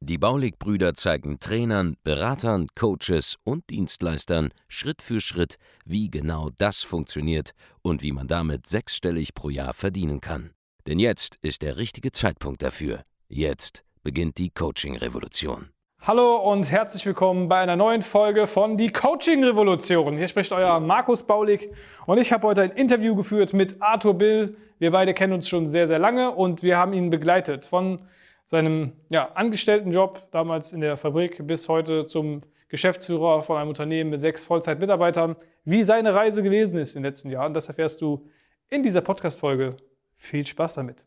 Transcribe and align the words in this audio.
Die 0.00 0.18
Baulig-Brüder 0.18 0.94
zeigen 0.94 1.40
Trainern, 1.40 1.96
Beratern, 2.04 2.68
Coaches 2.74 3.36
und 3.44 3.68
Dienstleistern 3.70 4.50
Schritt 4.68 5.02
für 5.02 5.20
Schritt, 5.20 5.56
wie 5.84 6.10
genau 6.10 6.50
das 6.58 6.82
funktioniert 6.82 7.52
und 7.82 8.02
wie 8.02 8.12
man 8.12 8.28
damit 8.28 8.66
sechsstellig 8.66 9.34
pro 9.34 9.50
Jahr 9.50 9.74
verdienen 9.74 10.20
kann. 10.20 10.50
Denn 10.86 10.98
jetzt 10.98 11.36
ist 11.42 11.62
der 11.62 11.76
richtige 11.76 12.12
Zeitpunkt 12.12 12.62
dafür. 12.62 13.02
Jetzt 13.28 13.84
beginnt 14.02 14.38
die 14.38 14.50
Coaching-Revolution. 14.50 15.70
Hallo 16.00 16.36
und 16.36 16.70
herzlich 16.70 17.04
willkommen 17.04 17.48
bei 17.48 17.58
einer 17.58 17.76
neuen 17.76 18.02
Folge 18.02 18.46
von 18.46 18.76
Die 18.78 18.90
Coaching 18.90 19.44
Revolution. 19.44 20.16
Hier 20.16 20.28
spricht 20.28 20.52
euer 20.52 20.80
Markus 20.80 21.24
Baulig 21.24 21.68
und 22.06 22.18
ich 22.18 22.32
habe 22.32 22.46
heute 22.46 22.62
ein 22.62 22.70
Interview 22.70 23.14
geführt 23.14 23.52
mit 23.52 23.82
Arthur 23.82 24.14
Bill. 24.14 24.56
Wir 24.78 24.92
beide 24.92 25.12
kennen 25.12 25.34
uns 25.34 25.48
schon 25.48 25.66
sehr, 25.66 25.86
sehr 25.86 25.98
lange 25.98 26.30
und 26.30 26.62
wir 26.62 26.78
haben 26.78 26.92
ihn 26.94 27.10
begleitet 27.10 27.66
von 27.66 27.98
seinem 28.48 28.92
ja, 29.10 29.28
Angestelltenjob 29.34 30.30
damals 30.30 30.72
in 30.72 30.80
der 30.80 30.96
Fabrik 30.96 31.46
bis 31.46 31.68
heute 31.68 32.06
zum 32.06 32.40
Geschäftsführer 32.70 33.42
von 33.42 33.58
einem 33.58 33.68
Unternehmen 33.68 34.08
mit 34.08 34.22
sechs 34.22 34.46
Vollzeitmitarbeitern. 34.46 35.36
Wie 35.66 35.82
seine 35.82 36.14
Reise 36.14 36.42
gewesen 36.42 36.78
ist 36.78 36.96
in 36.96 37.02
den 37.02 37.10
letzten 37.10 37.28
Jahren, 37.30 37.52
das 37.52 37.68
erfährst 37.68 38.00
du 38.00 38.26
in 38.70 38.82
dieser 38.82 39.02
Podcast-Folge. 39.02 39.76
Viel 40.14 40.46
Spaß 40.46 40.76
damit. 40.76 41.04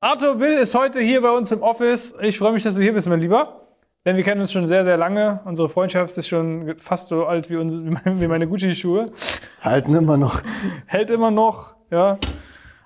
Arthur 0.00 0.36
Bill 0.36 0.54
ist 0.54 0.74
heute 0.74 1.00
hier 1.00 1.20
bei 1.20 1.30
uns 1.30 1.52
im 1.52 1.60
Office. 1.60 2.14
Ich 2.22 2.38
freue 2.38 2.52
mich, 2.52 2.62
dass 2.62 2.74
du 2.76 2.80
hier 2.80 2.94
bist, 2.94 3.06
mein 3.06 3.20
Lieber. 3.20 3.68
Denn 4.06 4.16
wir 4.16 4.24
kennen 4.24 4.40
uns 4.40 4.50
schon 4.50 4.66
sehr, 4.66 4.84
sehr 4.84 4.96
lange. 4.96 5.40
Unsere 5.44 5.68
Freundschaft 5.68 6.16
ist 6.16 6.28
schon 6.28 6.78
fast 6.78 7.08
so 7.08 7.26
alt 7.26 7.50
wie, 7.50 7.56
unsere, 7.56 7.82
wie 8.18 8.28
meine 8.28 8.48
Gucci-Schuhe. 8.48 9.12
Halten 9.60 9.94
immer 9.94 10.16
noch. 10.16 10.40
Hält 10.86 11.10
immer 11.10 11.30
noch, 11.30 11.76
ja. 11.90 12.18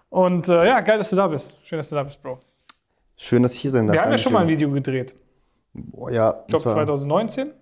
Und 0.08 0.48
äh, 0.48 0.66
ja, 0.66 0.80
geil, 0.80 0.98
dass 0.98 1.10
du 1.10 1.16
da 1.16 1.28
bist. 1.28 1.56
Schön, 1.62 1.78
dass 1.78 1.88
du 1.88 1.94
da 1.94 2.02
bist, 2.02 2.20
Bro. 2.20 2.40
Schön, 3.22 3.44
dass 3.44 3.54
ich 3.54 3.60
hier 3.60 3.70
sein 3.70 3.86
darf. 3.86 3.94
Wir 3.94 4.02
haben 4.02 4.10
ja 4.10 4.18
schon 4.18 4.32
mal 4.32 4.40
ein 4.40 4.48
Video 4.48 4.68
gedreht. 4.68 5.14
Boah, 5.72 6.10
ja, 6.10 6.42
Ich 6.48 6.48
glaube 6.48 6.64
2019. 6.64 7.52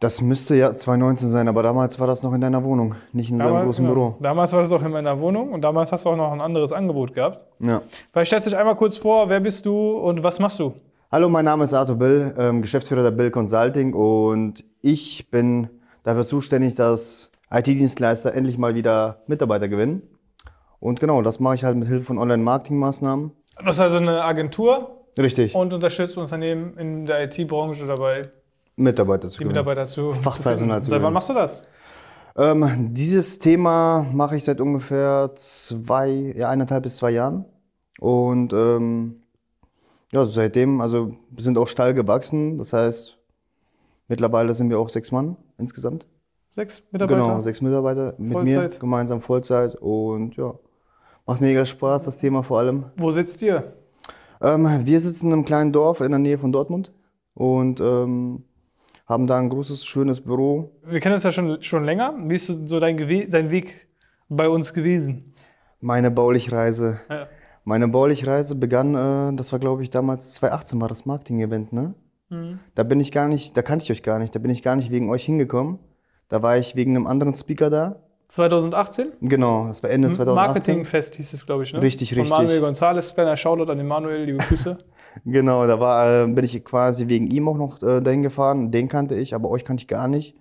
Das 0.00 0.20
müsste 0.20 0.56
ja 0.56 0.74
2019 0.74 1.28
sein, 1.28 1.46
aber 1.46 1.62
damals 1.62 2.00
war 2.00 2.08
das 2.08 2.24
noch 2.24 2.32
in 2.32 2.40
deiner 2.40 2.64
Wohnung, 2.64 2.96
nicht 3.12 3.30
in 3.30 3.38
seinem 3.38 3.46
Damals- 3.46 3.66
großen 3.66 3.84
genau. 3.84 3.94
Büro. 3.94 4.16
Damals 4.20 4.52
war 4.52 4.60
das 4.60 4.72
auch 4.72 4.82
in 4.82 4.90
meiner 4.90 5.20
Wohnung 5.20 5.52
und 5.52 5.62
damals 5.62 5.92
hast 5.92 6.04
du 6.04 6.08
auch 6.08 6.16
noch 6.16 6.32
ein 6.32 6.40
anderes 6.40 6.72
Angebot 6.72 7.14
gehabt. 7.14 7.44
Ja. 7.60 7.82
Vielleicht 8.12 8.26
stellst 8.30 8.48
du 8.48 8.50
dich 8.50 8.58
einmal 8.58 8.74
kurz 8.74 8.96
vor, 8.96 9.28
wer 9.28 9.38
bist 9.38 9.64
du 9.66 9.98
und 9.98 10.24
was 10.24 10.40
machst 10.40 10.58
du? 10.58 10.74
Hallo, 11.12 11.28
mein 11.28 11.44
Name 11.44 11.62
ist 11.62 11.72
Arthur 11.72 11.96
Bill, 11.96 12.34
ähm, 12.36 12.60
Geschäftsführer 12.60 13.04
der 13.04 13.12
Bill 13.12 13.30
Consulting 13.30 13.94
und 13.94 14.64
ich 14.82 15.30
bin 15.30 15.68
dafür 16.02 16.24
zuständig, 16.26 16.74
dass 16.74 17.30
IT-Dienstleister 17.52 18.34
endlich 18.34 18.58
mal 18.58 18.74
wieder 18.74 19.22
Mitarbeiter 19.28 19.68
gewinnen. 19.68 20.02
Und 20.80 20.98
genau, 20.98 21.22
das 21.22 21.38
mache 21.38 21.54
ich 21.54 21.62
halt 21.62 21.76
mit 21.76 21.86
Hilfe 21.86 22.04
von 22.04 22.18
Online-Marketing-Maßnahmen. 22.18 23.30
Das 23.64 23.76
ist 23.76 23.80
also 23.80 23.96
eine 23.96 24.22
Agentur 24.24 25.04
Richtig, 25.18 25.54
und 25.54 25.74
unterstützt 25.74 26.16
Unternehmen 26.16 26.76
in 26.78 27.06
der 27.06 27.24
IT-Branche 27.24 27.86
dabei, 27.86 28.30
Mitarbeiter 28.76 29.28
zu 29.28 29.38
die 29.38 29.44
gewinnen. 29.44 29.48
Mitarbeiter 29.48 29.86
zu 29.86 30.12
Fachpersonal 30.12 30.82
zu. 30.82 30.90
Seit 30.90 30.96
wann 30.96 31.00
gewinnen. 31.00 31.14
machst 31.14 31.28
du 31.30 31.34
das? 31.34 31.62
Ähm, 32.36 32.94
dieses 32.94 33.40
Thema 33.40 34.06
mache 34.12 34.36
ich 34.36 34.44
seit 34.44 34.60
ungefähr 34.60 35.32
zwei, 35.34 36.34
ja, 36.36 36.48
eineinhalb 36.48 36.84
bis 36.84 36.98
zwei 36.98 37.10
Jahren. 37.10 37.44
Und 37.98 38.52
ähm, 38.52 39.22
ja, 40.12 40.24
seitdem, 40.24 40.80
also 40.80 41.16
wir 41.30 41.42
sind 41.42 41.58
auch 41.58 41.66
steil 41.66 41.94
gewachsen. 41.94 42.56
Das 42.56 42.72
heißt, 42.72 43.18
mittlerweile 44.06 44.54
sind 44.54 44.70
wir 44.70 44.78
auch 44.78 44.88
sechs 44.88 45.10
Mann 45.10 45.36
insgesamt. 45.58 46.06
Sechs 46.54 46.82
Mitarbeiter? 46.92 47.20
Genau, 47.20 47.40
sechs 47.40 47.60
Mitarbeiter 47.60 48.14
mit 48.18 48.32
Vollzeit? 48.32 48.72
mir, 48.72 48.78
gemeinsam 48.78 49.20
Vollzeit. 49.20 49.74
Und 49.74 50.36
ja, 50.36 50.54
macht 51.28 51.40
mega 51.42 51.64
Spaß, 51.64 52.06
das 52.06 52.18
Thema 52.18 52.42
vor 52.42 52.58
allem. 52.58 52.86
Wo 52.96 53.10
sitzt 53.10 53.42
ihr? 53.42 53.74
Ähm, 54.40 54.66
wir 54.84 54.98
sitzen 54.98 55.26
in 55.26 55.34
einem 55.34 55.44
kleinen 55.44 55.72
Dorf 55.72 56.00
in 56.00 56.10
der 56.10 56.18
Nähe 56.18 56.38
von 56.38 56.50
Dortmund 56.50 56.92
und 57.34 57.80
ähm, 57.80 58.44
haben 59.06 59.26
da 59.26 59.38
ein 59.38 59.48
großes, 59.50 59.84
schönes 59.84 60.20
Büro. 60.20 60.72
Wir 60.86 61.00
kennen 61.00 61.14
uns 61.14 61.22
ja 61.22 61.30
schon, 61.30 61.62
schon 61.62 61.84
länger. 61.84 62.14
Wie 62.24 62.34
ist 62.34 62.46
so 62.46 62.80
dein, 62.80 62.96
Gewe 62.96 63.28
dein 63.28 63.50
Weg 63.50 63.88
bei 64.28 64.48
uns 64.48 64.72
gewesen? 64.72 65.34
Meine 65.80 66.10
Baulichreise. 66.10 67.00
Ja. 67.10 67.28
Meine 67.62 67.88
Baulichreise 67.88 68.54
begann, 68.54 68.94
äh, 68.94 69.36
das 69.36 69.52
war 69.52 69.58
glaube 69.58 69.82
ich 69.82 69.90
damals 69.90 70.34
2018 70.34 70.80
war 70.80 70.88
das 70.88 71.04
Marketing-Event, 71.04 71.72
ne? 71.72 71.94
Da 72.74 72.82
bin 72.82 73.00
ich 73.00 73.12
gar 73.12 73.28
nicht, 73.28 73.56
da 73.56 73.62
kannte 73.62 73.84
ich 73.84 73.90
euch 73.90 74.02
gar 74.02 74.18
nicht, 74.18 74.34
da 74.34 74.38
bin 74.38 74.50
ich 74.50 74.62
gar 74.62 74.76
nicht 74.76 74.90
wegen 74.90 75.08
euch 75.10 75.24
hingekommen. 75.24 75.78
Da 76.28 76.42
war 76.42 76.58
ich 76.58 76.76
wegen 76.76 76.94
einem 76.94 77.06
anderen 77.06 77.34
Speaker 77.34 77.70
da. 77.70 78.02
2018? 78.28 79.12
Genau, 79.22 79.66
das 79.68 79.82
war 79.82 79.90
Ende 79.90 80.10
2018. 80.10 80.34
Marketingfest 80.34 81.14
hieß 81.16 81.32
es, 81.32 81.46
glaube 81.46 81.64
ich. 81.64 81.72
Ne? 81.72 81.82
Richtig, 81.82 82.10
Von 82.10 82.20
richtig. 82.20 82.36
Manuel 82.38 82.62
González, 82.62 83.14
kleiner 83.14 83.36
Shoutout 83.36 83.70
an 83.70 83.78
den 83.78 83.86
Manuel, 83.86 84.24
liebe 84.24 84.38
Grüße. 84.38 84.78
Genau, 85.24 85.66
da 85.66 85.80
war, 85.80 86.24
äh, 86.24 86.26
bin 86.28 86.44
ich 86.44 86.64
quasi 86.64 87.08
wegen 87.08 87.26
ihm 87.26 87.48
auch 87.48 87.56
noch 87.56 87.82
äh, 87.82 88.00
dahin 88.00 88.22
gefahren. 88.22 88.70
Den 88.70 88.88
kannte 88.88 89.14
ich, 89.16 89.34
aber 89.34 89.50
euch 89.50 89.64
kannte 89.64 89.82
ich 89.82 89.88
gar 89.88 90.06
nicht. 90.06 90.36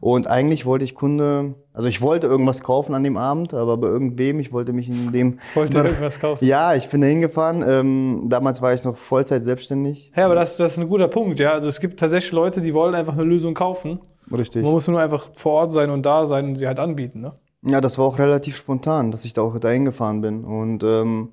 Und 0.00 0.26
eigentlich 0.26 0.64
wollte 0.64 0.84
ich 0.84 0.94
Kunde, 0.94 1.54
also 1.72 1.88
ich 1.88 2.00
wollte 2.00 2.26
irgendwas 2.28 2.62
kaufen 2.62 2.94
an 2.94 3.02
dem 3.02 3.16
Abend, 3.16 3.54
aber 3.54 3.76
bei 3.76 3.88
irgendwem, 3.88 4.40
ich 4.40 4.52
wollte 4.52 4.72
mich 4.72 4.88
in 4.88 5.12
dem. 5.12 5.38
Wollte 5.54 5.78
irgendwas 5.78 6.18
kaufen. 6.18 6.44
Ja, 6.44 6.74
ich 6.74 6.88
bin 6.88 7.00
da 7.00 7.06
hingefahren. 7.06 7.62
Ähm, 7.66 8.22
damals 8.28 8.62
war 8.62 8.72
ich 8.74 8.84
noch 8.84 8.96
Vollzeit 8.96 9.42
selbstständig. 9.42 10.12
Ja, 10.16 10.26
aber 10.26 10.34
das, 10.34 10.56
das 10.56 10.72
ist 10.72 10.78
ein 10.78 10.88
guter 10.88 11.08
Punkt, 11.08 11.38
ja. 11.38 11.52
Also 11.52 11.68
es 11.68 11.80
gibt 11.80 12.00
tatsächlich 12.00 12.32
Leute, 12.32 12.60
die 12.60 12.74
wollen 12.74 12.94
einfach 12.94 13.14
eine 13.14 13.24
Lösung 13.24 13.54
kaufen. 13.54 14.00
Richtig. 14.32 14.62
Man 14.62 14.72
muss 14.72 14.88
nur 14.88 15.00
einfach 15.00 15.30
vor 15.34 15.52
Ort 15.52 15.72
sein 15.72 15.90
und 15.90 16.04
da 16.04 16.26
sein 16.26 16.46
und 16.46 16.56
sie 16.56 16.66
halt 16.66 16.78
anbieten, 16.78 17.20
ne? 17.20 17.32
Ja, 17.64 17.80
das 17.80 17.96
war 17.96 18.06
auch 18.06 18.18
relativ 18.18 18.56
spontan, 18.56 19.12
dass 19.12 19.24
ich 19.24 19.34
da 19.34 19.42
auch 19.42 19.56
dahin 19.58 19.84
gefahren 19.84 20.20
bin. 20.20 20.44
Und 20.44 20.82
ähm, 20.82 21.32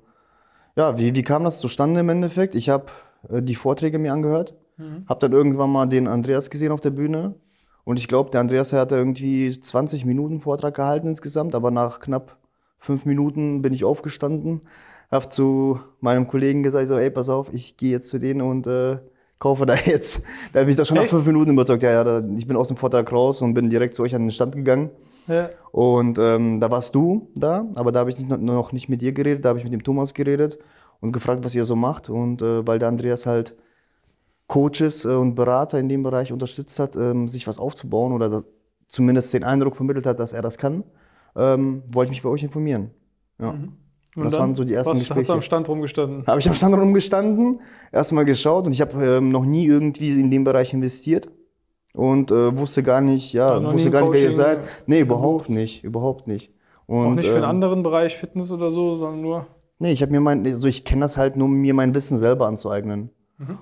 ja, 0.76 0.96
wie, 0.96 1.14
wie 1.14 1.22
kam 1.22 1.42
das 1.42 1.58
zustande 1.58 2.00
im 2.00 2.08
Endeffekt? 2.08 2.54
Ich 2.54 2.68
habe 2.68 2.86
äh, 3.28 3.42
die 3.42 3.56
Vorträge 3.56 3.98
mir 3.98 4.12
angehört, 4.12 4.54
habe 5.08 5.20
dann 5.20 5.32
irgendwann 5.32 5.70
mal 5.70 5.86
den 5.86 6.08
Andreas 6.08 6.48
gesehen 6.48 6.72
auf 6.72 6.80
der 6.80 6.90
Bühne. 6.90 7.34
Und 7.84 7.98
ich 7.98 8.08
glaube, 8.08 8.30
der 8.30 8.40
Andreas 8.40 8.72
hatte 8.72 8.94
irgendwie 8.94 9.58
20 9.58 10.04
Minuten 10.04 10.40
Vortrag 10.40 10.74
gehalten 10.74 11.08
insgesamt, 11.08 11.54
aber 11.54 11.70
nach 11.70 12.00
knapp 12.00 12.36
fünf 12.78 13.04
Minuten 13.04 13.62
bin 13.62 13.74
ich 13.74 13.84
aufgestanden, 13.84 14.60
habe 15.10 15.28
zu 15.28 15.80
meinem 16.00 16.26
Kollegen 16.26 16.62
gesagt, 16.62 16.88
so, 16.88 16.96
ey, 16.96 17.10
pass 17.10 17.28
auf, 17.28 17.52
ich 17.52 17.76
gehe 17.76 17.90
jetzt 17.90 18.08
zu 18.08 18.18
denen 18.18 18.40
und 18.40 18.66
äh, 18.66 18.98
kaufe 19.40 19.66
da 19.66 19.74
jetzt. 19.74 20.22
Da 20.52 20.60
bin 20.60 20.68
ich 20.68 20.76
da 20.76 20.84
schon 20.84 20.94
nach 20.94 21.02
Echt? 21.02 21.10
fünf 21.10 21.26
Minuten 21.26 21.50
überzeugt. 21.50 21.82
Ja, 21.82 21.90
ja, 21.90 22.04
da, 22.04 22.22
ich 22.36 22.46
bin 22.46 22.56
aus 22.56 22.68
dem 22.68 22.76
Vortrag 22.76 23.10
raus 23.10 23.42
und 23.42 23.54
bin 23.54 23.68
direkt 23.68 23.94
zu 23.94 24.04
euch 24.04 24.14
an 24.14 24.22
den 24.22 24.30
Stand 24.30 24.54
gegangen. 24.54 24.90
Ja. 25.26 25.50
Und 25.72 26.18
ähm, 26.18 26.60
da 26.60 26.70
warst 26.70 26.94
du 26.94 27.28
da, 27.34 27.66
aber 27.74 27.90
da 27.90 28.00
habe 28.00 28.10
ich 28.10 28.18
nicht, 28.18 28.30
noch 28.30 28.72
nicht 28.72 28.88
mit 28.88 29.00
dir 29.00 29.12
geredet, 29.12 29.44
da 29.44 29.50
habe 29.50 29.58
ich 29.58 29.64
mit 29.64 29.72
dem 29.72 29.82
Thomas 29.82 30.14
geredet 30.14 30.58
und 31.00 31.12
gefragt, 31.12 31.44
was 31.44 31.54
ihr 31.54 31.64
so 31.64 31.74
macht. 31.74 32.08
Und 32.08 32.42
äh, 32.42 32.66
weil 32.66 32.78
der 32.78 32.88
Andreas 32.88 33.26
halt 33.26 33.56
Coaches 34.46 35.04
äh, 35.04 35.08
und 35.08 35.34
Berater 35.34 35.78
in 35.78 35.88
dem 35.88 36.02
Bereich 36.02 36.32
unterstützt 36.32 36.78
hat, 36.78 36.96
ähm, 36.96 37.28
sich 37.28 37.46
was 37.46 37.58
aufzubauen 37.58 38.12
oder 38.12 38.28
da, 38.28 38.42
zumindest 38.88 39.32
den 39.32 39.44
Eindruck 39.44 39.76
vermittelt 39.76 40.06
hat, 40.06 40.18
dass 40.18 40.32
er 40.32 40.42
das 40.42 40.58
kann, 40.58 40.84
ähm, 41.36 41.82
wollte 41.92 42.12
ich 42.12 42.18
mich 42.18 42.22
bei 42.22 42.28
euch 42.28 42.42
informieren. 42.42 42.90
Ja. 43.38 43.54
Und 44.16 44.24
das 44.24 44.32
dann 44.32 44.40
waren 44.40 44.54
so 44.54 44.64
die 44.64 44.74
ersten 44.74 44.92
was, 44.92 45.00
Hast 45.00 45.10
du 45.10 45.14
Gespräche. 45.14 45.32
am 45.34 45.42
Stand 45.42 45.68
rumgestanden? 45.68 46.26
Habe 46.26 46.40
ich 46.40 46.48
am 46.48 46.54
Stand 46.54 46.76
rumgestanden, 46.76 47.60
erstmal 47.92 48.24
geschaut 48.24 48.66
und 48.66 48.72
ich 48.72 48.80
habe 48.80 49.04
ähm, 49.04 49.30
noch 49.30 49.44
nie 49.44 49.66
irgendwie 49.66 50.18
in 50.18 50.30
dem 50.30 50.44
Bereich 50.44 50.72
investiert 50.72 51.28
und 51.94 52.30
äh, 52.30 52.58
wusste 52.58 52.82
gar 52.82 53.00
nicht, 53.00 53.32
ja, 53.32 53.62
wusste 53.72 53.90
gar 53.90 54.02
nicht, 54.02 54.12
wer 54.12 54.22
ihr 54.22 54.32
seid. 54.32 54.66
Nee, 54.86 55.00
überhaupt 55.00 55.48
nicht, 55.48 55.84
überhaupt 55.84 56.26
nicht. 56.26 56.52
Und, 56.86 57.06
Auch 57.06 57.14
nicht 57.14 57.26
für 57.28 57.34
einen 57.34 57.44
ähm, 57.44 57.50
anderen 57.50 57.82
Bereich, 57.84 58.16
Fitness 58.16 58.50
oder 58.50 58.70
so, 58.72 58.96
sondern 58.96 59.22
nur. 59.22 59.46
Nee, 59.78 59.92
ich 59.92 60.02
habe 60.02 60.10
mir 60.10 60.20
mein, 60.20 60.44
also 60.44 60.66
ich 60.66 60.84
kenne 60.84 61.02
das 61.02 61.16
halt 61.16 61.36
nur, 61.36 61.48
mir 61.48 61.72
mein 61.72 61.94
Wissen 61.94 62.18
selber 62.18 62.46
anzueignen. 62.46 63.10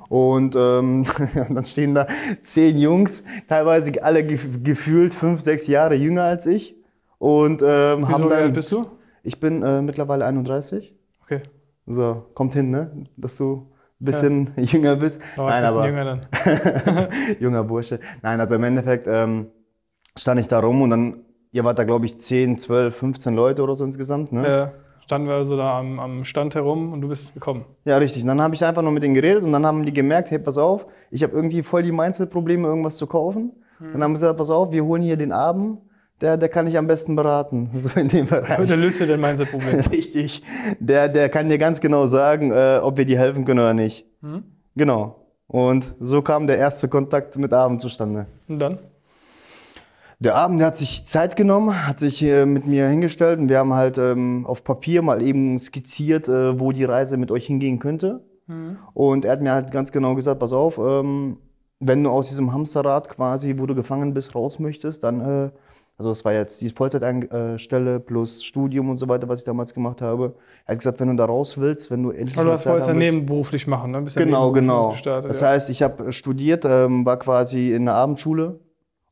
Und 0.08 0.56
ähm, 0.56 1.04
dann 1.48 1.64
stehen 1.64 1.94
da 1.94 2.08
zehn 2.42 2.78
Jungs, 2.78 3.22
teilweise 3.48 3.92
alle 4.02 4.24
gef 4.24 4.62
gefühlt 4.64 5.14
fünf, 5.14 5.40
sechs 5.40 5.68
Jahre 5.68 5.94
jünger 5.94 6.24
als 6.24 6.46
ich. 6.46 6.74
Und 7.18 7.62
ähm, 7.62 8.00
Wieso, 8.00 8.08
haben 8.08 8.24
wie 8.24 8.32
alt 8.32 8.44
dann. 8.46 8.52
bist 8.54 8.72
du? 8.72 8.86
Ich 9.28 9.40
bin 9.40 9.62
äh, 9.62 9.82
mittlerweile 9.82 10.24
31. 10.24 10.96
Okay. 11.22 11.42
So, 11.84 12.24
kommt 12.32 12.54
hin, 12.54 12.70
ne? 12.70 13.04
Dass 13.18 13.36
du 13.36 13.70
ein 14.00 14.04
bisschen 14.06 14.50
jünger 14.56 14.96
bist. 14.96 15.20
Aber 15.36 15.50
Nein, 15.50 15.64
ein 15.64 15.64
bisschen 15.64 15.78
aber 15.78 15.86
jünger 15.86 16.04
dann. 16.04 17.08
junger 17.40 17.64
Bursche. 17.64 18.00
Nein, 18.22 18.40
also 18.40 18.54
im 18.54 18.64
Endeffekt 18.64 19.06
ähm, 19.06 19.48
stand 20.16 20.40
ich 20.40 20.48
da 20.48 20.60
rum 20.60 20.80
und 20.80 20.88
dann, 20.88 21.24
ihr 21.50 21.62
wart 21.62 21.78
da, 21.78 21.84
glaube 21.84 22.06
ich, 22.06 22.16
10, 22.16 22.56
12, 22.56 22.96
15 22.96 23.34
Leute 23.34 23.62
oder 23.62 23.74
so 23.74 23.84
insgesamt, 23.84 24.32
ne? 24.32 24.46
äh, 24.46 24.68
standen 25.04 25.28
wir 25.28 25.34
also 25.34 25.58
da 25.58 25.78
am, 25.78 26.00
am 26.00 26.24
Stand 26.24 26.54
herum 26.54 26.94
und 26.94 27.02
du 27.02 27.08
bist 27.08 27.34
gekommen. 27.34 27.66
Ja, 27.84 27.98
richtig. 27.98 28.22
Und 28.22 28.28
dann 28.28 28.40
habe 28.40 28.54
ich 28.54 28.64
einfach 28.64 28.80
nur 28.80 28.92
mit 28.92 29.02
denen 29.02 29.14
geredet 29.14 29.44
und 29.44 29.52
dann 29.52 29.66
haben 29.66 29.84
die 29.84 29.92
gemerkt, 29.92 30.30
hey, 30.30 30.38
pass 30.38 30.56
auf, 30.56 30.86
ich 31.10 31.22
habe 31.22 31.34
irgendwie 31.34 31.62
voll 31.62 31.82
die 31.82 31.92
Mindset-Probleme, 31.92 32.66
irgendwas 32.66 32.96
zu 32.96 33.06
kaufen. 33.06 33.52
Dann 33.80 34.02
haben 34.02 34.16
sie 34.16 34.22
gesagt, 34.22 34.38
pass 34.38 34.48
auf, 34.50 34.72
wir 34.72 34.84
holen 34.84 35.02
hier 35.02 35.16
den 35.18 35.32
Abend, 35.32 35.80
der, 36.20 36.36
der 36.36 36.48
kann 36.48 36.66
dich 36.66 36.76
am 36.78 36.86
besten 36.86 37.16
beraten, 37.16 37.70
so 37.78 37.90
in 37.98 38.08
dem 38.08 38.26
Bereich. 38.26 38.66
Der 38.66 38.76
löst 38.76 39.00
dir 39.00 39.06
dein 39.06 39.20
Mindset-Problem. 39.20 39.80
Richtig. 39.92 40.42
Der, 40.78 41.08
der 41.08 41.28
kann 41.28 41.48
dir 41.48 41.58
ganz 41.58 41.80
genau 41.80 42.06
sagen, 42.06 42.50
äh, 42.52 42.80
ob 42.82 42.96
wir 42.96 43.04
dir 43.04 43.18
helfen 43.18 43.44
können 43.44 43.60
oder 43.60 43.74
nicht. 43.74 44.06
Mhm. 44.20 44.44
Genau. 44.76 45.26
Und 45.46 45.94
so 45.98 46.22
kam 46.22 46.46
der 46.46 46.58
erste 46.58 46.88
Kontakt 46.88 47.38
mit 47.38 47.52
Abend 47.52 47.80
zustande. 47.80 48.26
Und 48.48 48.58
dann? 48.58 48.78
Der 50.20 50.34
Abend, 50.34 50.60
der 50.60 50.68
hat 50.68 50.76
sich 50.76 51.06
Zeit 51.06 51.36
genommen, 51.36 51.86
hat 51.86 52.00
sich 52.00 52.22
äh, 52.22 52.44
mit 52.44 52.66
mir 52.66 52.88
hingestellt 52.88 53.38
und 53.38 53.48
wir 53.48 53.58
haben 53.58 53.72
halt 53.74 53.98
ähm, 53.98 54.44
auf 54.46 54.64
Papier 54.64 55.00
mal 55.00 55.22
eben 55.22 55.58
skizziert, 55.58 56.28
äh, 56.28 56.58
wo 56.58 56.72
die 56.72 56.84
Reise 56.84 57.16
mit 57.16 57.30
euch 57.30 57.46
hingehen 57.46 57.78
könnte. 57.78 58.24
Und 58.94 59.24
er 59.24 59.32
hat 59.32 59.42
mir 59.42 59.52
halt 59.52 59.72
ganz 59.72 59.92
genau 59.92 60.14
gesagt, 60.14 60.40
pass 60.40 60.52
auf, 60.52 60.78
ähm, 60.78 61.36
wenn 61.80 62.02
du 62.02 62.10
aus 62.10 62.28
diesem 62.28 62.52
Hamsterrad 62.52 63.08
quasi, 63.08 63.56
wo 63.58 63.66
du 63.66 63.74
gefangen 63.74 64.14
bist, 64.14 64.34
raus 64.34 64.58
möchtest, 64.58 65.04
dann, 65.04 65.20
äh, 65.20 65.50
also 65.98 66.10
es 66.12 66.24
war 66.24 66.32
jetzt 66.32 66.60
die 66.62 66.70
Vollzeitstelle 66.70 68.00
plus 68.00 68.42
Studium 68.44 68.88
und 68.90 68.98
so 68.98 69.08
weiter, 69.08 69.28
was 69.28 69.40
ich 69.40 69.44
damals 69.44 69.74
gemacht 69.74 70.00
habe. 70.00 70.34
Er 70.64 70.72
hat 70.72 70.78
gesagt, 70.78 71.00
wenn 71.00 71.08
du 71.08 71.16
da 71.16 71.24
raus 71.24 71.58
willst, 71.58 71.90
wenn 71.90 72.02
du 72.04 72.10
endlich 72.10 72.34
du 72.36 72.50
hast 72.52 72.62
Zeit 72.62 72.72
wolltest 72.74 72.88
willst- 72.94 73.12
nebenberuflich 73.12 73.66
machen, 73.66 73.90
ne? 73.90 74.02
Bist 74.02 74.16
Genau, 74.16 74.52
genau. 74.52 74.90
Gestartet, 74.92 75.30
Das 75.30 75.40
ja. 75.40 75.48
heißt, 75.48 75.70
ich 75.70 75.82
habe 75.82 76.12
studiert, 76.12 76.64
ähm, 76.64 77.04
war 77.04 77.18
quasi 77.18 77.72
in 77.72 77.86
der 77.86 77.94
Abendschule 77.94 78.60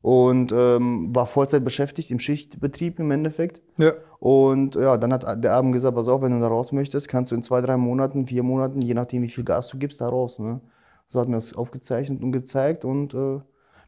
und 0.00 0.52
ähm, 0.52 1.14
war 1.14 1.26
Vollzeit 1.26 1.64
beschäftigt 1.64 2.10
im 2.12 2.18
Schichtbetrieb 2.20 2.98
im 3.00 3.10
Endeffekt. 3.10 3.60
ja. 3.78 3.92
Und 4.18 4.76
ja, 4.76 4.96
dann 4.96 5.12
hat 5.12 5.44
der 5.44 5.52
Abend 5.52 5.72
gesagt, 5.72 5.94
pass 5.94 6.08
auf, 6.08 6.22
wenn 6.22 6.32
du 6.32 6.40
da 6.40 6.48
raus 6.48 6.72
möchtest, 6.72 7.06
kannst 7.06 7.30
du 7.30 7.34
in 7.36 7.42
zwei, 7.42 7.60
drei 7.60 7.76
Monaten, 7.76 8.26
vier 8.26 8.42
Monaten, 8.42 8.80
je 8.80 8.94
nachdem 8.94 9.22
wie 9.22 9.28
viel 9.28 9.44
Gas 9.44 9.68
du 9.68 9.76
gibst, 9.78 10.00
da 10.00 10.08
raus. 10.08 10.38
Ne? 10.38 10.60
So 11.08 11.20
hat 11.20 11.28
mir 11.28 11.34
das 11.36 11.54
aufgezeichnet 11.54 12.22
und 12.22 12.32
gezeigt 12.32 12.84
und 12.86 13.12
äh, 13.12 13.40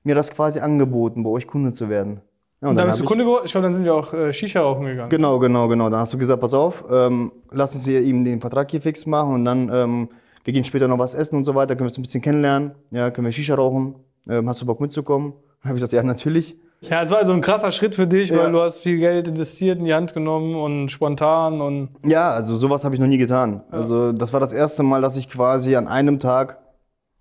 mir 0.04 0.14
das 0.14 0.30
quasi 0.30 0.60
angeboten, 0.60 1.22
bei 1.24 1.30
euch 1.30 1.46
Kunde 1.46 1.72
zu 1.72 1.88
werden. 1.88 2.20
Ja, 2.60 2.68
Und 2.70 2.74
dann 2.76 2.86
hab 2.86 2.90
bist 2.90 3.00
du 3.00 3.04
Kunde 3.04 3.24
geworden? 3.24 3.42
Ich 3.44 3.52
glaube, 3.52 3.66
dann 3.66 3.74
sind 3.74 3.84
wir 3.84 3.94
auch 3.94 4.12
äh, 4.12 4.32
Shisha 4.32 4.60
rauchen 4.60 4.84
gegangen. 4.84 5.10
Genau, 5.10 5.38
genau, 5.38 5.68
genau. 5.68 5.88
Dann 5.90 6.00
hast 6.00 6.12
du 6.12 6.18
gesagt, 6.18 6.40
pass 6.40 6.54
auf, 6.54 6.84
ähm, 6.90 7.30
lass 7.52 7.74
uns 7.74 7.84
hier 7.84 8.00
eben 8.00 8.24
den 8.24 8.40
Vertrag 8.40 8.70
hier 8.70 8.80
fix 8.82 9.06
machen 9.06 9.34
und 9.34 9.44
dann, 9.44 9.70
ähm, 9.72 10.08
wir 10.44 10.52
gehen 10.52 10.64
später 10.64 10.88
noch 10.88 10.98
was 10.98 11.14
essen 11.14 11.36
und 11.36 11.44
so 11.44 11.54
weiter, 11.54 11.74
können 11.76 11.86
wir 11.86 11.90
uns 11.90 11.98
ein 11.98 12.02
bisschen 12.02 12.22
kennenlernen, 12.22 12.72
ja, 12.90 13.10
können 13.10 13.26
wir 13.26 13.32
Shisha 13.32 13.54
rauchen, 13.54 13.94
ähm, 14.28 14.48
hast 14.48 14.60
du 14.60 14.66
Bock 14.66 14.80
mitzukommen? 14.80 15.34
Dann 15.62 15.68
habe 15.70 15.76
ich 15.78 15.82
gesagt, 15.82 15.92
ja, 15.92 16.02
natürlich. 16.02 16.56
Ja, 16.80 17.02
es 17.02 17.10
war 17.10 17.18
also 17.18 17.32
ein 17.32 17.40
krasser 17.40 17.72
Schritt 17.72 17.94
für 17.96 18.06
dich, 18.06 18.30
Ja. 18.30 18.38
weil 18.38 18.52
du 18.52 18.60
hast 18.60 18.78
viel 18.78 18.98
Geld 18.98 19.26
investiert, 19.28 19.78
in 19.78 19.84
die 19.84 19.94
Hand 19.94 20.14
genommen 20.14 20.54
und 20.54 20.88
spontan 20.90 21.60
und 21.60 21.90
Ja, 22.04 22.30
also 22.30 22.54
sowas 22.56 22.84
habe 22.84 22.94
ich 22.94 23.00
noch 23.00 23.08
nie 23.08 23.18
getan. 23.18 23.62
Also 23.70 24.12
das 24.12 24.32
war 24.32 24.38
das 24.40 24.52
erste 24.52 24.84
Mal, 24.84 25.00
dass 25.00 25.16
ich 25.16 25.28
quasi 25.28 25.74
an 25.74 25.88
einem 25.88 26.20
Tag 26.20 26.58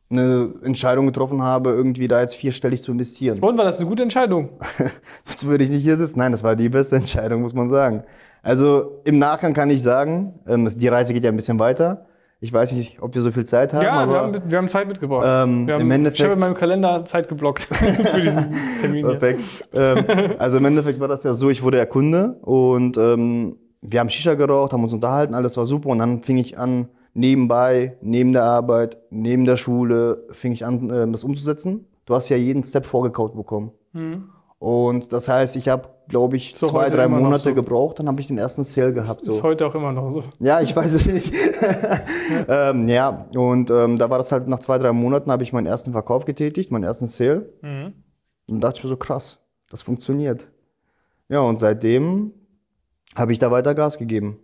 eine 0.10 0.54
Entscheidung 0.64 1.06
getroffen 1.06 1.42
habe, 1.42 1.72
irgendwie 1.72 2.08
da 2.08 2.22
jetzt 2.22 2.36
vierstellig 2.36 2.82
zu 2.84 2.92
investieren. 2.94 3.40
und 3.40 3.58
war 3.58 3.66
das 3.66 3.80
eine 3.80 3.90
gute 3.90 4.04
Entscheidung? 4.04 4.50
Jetzt 5.28 5.46
würde 5.46 5.64
ich 5.66 5.70
nicht 5.70 5.84
hier 5.84 5.98
sitzen. 5.98 6.20
Nein, 6.20 6.32
das 6.32 6.44
war 6.44 6.56
die 6.56 6.70
beste 6.70 6.96
Entscheidung, 6.96 7.42
muss 7.42 7.54
man 7.54 7.68
sagen. 7.68 8.04
Also 8.42 9.02
im 9.04 9.20
Nachgang 9.20 9.54
kann 9.54 9.70
ich 9.70 9.82
sagen, 9.82 10.40
ähm, 10.48 10.70
die 10.74 10.88
Reise 10.88 11.14
geht 11.14 11.26
ja 11.26 11.30
ein 11.32 11.36
bisschen 11.36 11.60
weiter. 11.60 12.06
Ich 12.40 12.54
weiß 12.54 12.72
nicht, 12.74 13.02
ob 13.02 13.16
wir 13.16 13.22
so 13.22 13.32
viel 13.32 13.46
Zeit 13.46 13.74
haben, 13.74 13.84
Ja, 13.84 13.92
aber 13.94 14.12
wir 14.14 14.20
haben, 14.22 14.52
wir 14.52 14.58
haben 14.60 14.70
Zeit 14.70 14.88
mitgebracht. 14.88 15.24
Ähm, 15.26 15.68
haben, 15.70 15.82
im 15.82 15.92
Endeffekt- 15.92 16.20
ich 16.20 16.24
habe 16.24 16.34
in 16.36 16.40
meinem 16.40 16.54
Kalender 16.56 17.04
Zeit 17.06 17.28
geblockt 17.28 17.64
für 17.74 18.22
diesen 18.22 18.56
Termin. 18.80 19.06
Perfekt. 19.06 19.42
ähm, 19.74 20.06
also 20.38 20.58
im 20.58 20.66
Endeffekt 20.66 21.00
war 21.00 21.08
das 21.10 21.24
ja 21.24 21.34
so, 21.34 21.50
ich 21.50 21.64
wurde 21.64 21.80
ja 21.80 21.86
Kunde 21.86 22.38
und 22.44 22.96
ähm, 22.96 23.58
wir 23.82 24.00
haben 24.00 24.10
Shisha 24.10 24.36
geraucht, 24.36 24.72
haben 24.72 24.84
uns 24.84 24.94
unterhalten, 24.94 25.34
alles 25.34 25.58
war 25.58 25.66
super 25.66 25.90
und 25.90 25.98
dann 25.98 26.22
fing 26.24 26.38
ich 26.38 26.58
an, 26.60 26.88
nebenbei, 27.18 27.98
neben 28.02 28.32
der 28.32 28.44
Arbeit, 28.44 28.98
neben 29.10 29.44
der 29.46 29.58
Schule, 29.58 30.26
fing 30.32 30.52
ich 30.54 30.66
an, 30.66 30.90
ähm, 30.94 31.12
das 31.12 31.24
umzusetzen. 31.24 31.86
Du 32.06 32.16
hast 32.16 32.30
ja 32.30 32.38
jeden 32.38 32.64
Step 32.64 32.86
vorgekaut 32.86 33.36
bekommen. 33.36 33.72
Und 34.60 35.12
das 35.12 35.28
heißt, 35.28 35.56
ich 35.56 35.68
habe, 35.70 35.90
glaube 36.08 36.38
ich, 36.38 36.54
Mhm. 36.54 36.58
So 36.60 36.68
zwei, 36.68 36.90
drei 36.90 37.08
Monate 37.08 37.50
so. 37.50 37.54
gebraucht, 37.56 38.00
dann 38.00 38.08
habe 38.08 38.22
ich 38.22 38.28
den 38.28 38.38
ersten 38.38 38.64
Sale 38.64 38.94
gehabt. 38.94 39.22
Ist 39.28 39.38
So. 39.38 39.44
heute 39.44 39.66
auch 39.68 39.76
immer 39.76 39.92
noch 39.92 40.10
so. 40.10 40.24
Ja, 40.40 40.62
ich 40.62 40.76
weiß 40.76 40.94
es 40.94 41.06
nicht. 41.06 41.34
ähm, 42.48 42.88
ja, 42.88 43.28
und 43.36 43.70
ähm, 43.72 43.98
da 43.98 44.10
war 44.10 44.18
das 44.20 44.32
halt 44.32 44.48
nach 44.48 44.60
zwei, 44.60 44.78
drei 44.78 44.92
Monaten, 44.94 45.32
habe 45.32 45.44
ich 45.44 45.52
meinen 45.54 45.68
ersten 45.68 45.92
Verkauf 45.92 46.26
getätigt, 46.26 46.72
meinen 46.72 46.84
ersten 46.86 47.08
Sale. 47.08 47.50
Mhm. 47.62 47.94
Und 48.50 48.62
dachte 48.62 48.78
ich 48.78 48.84
mir 48.84 48.90
so, 48.90 48.98
krass, 48.98 49.40
das 49.70 49.82
funktioniert. 49.82 50.48
Ja, 51.30 51.42
und 51.42 51.58
seitdem 51.58 52.32
habe 53.16 53.32
ich 53.34 53.40
da 53.40 53.52
weiter 53.52 53.76
Gas 53.76 53.98
gegeben. 53.98 54.40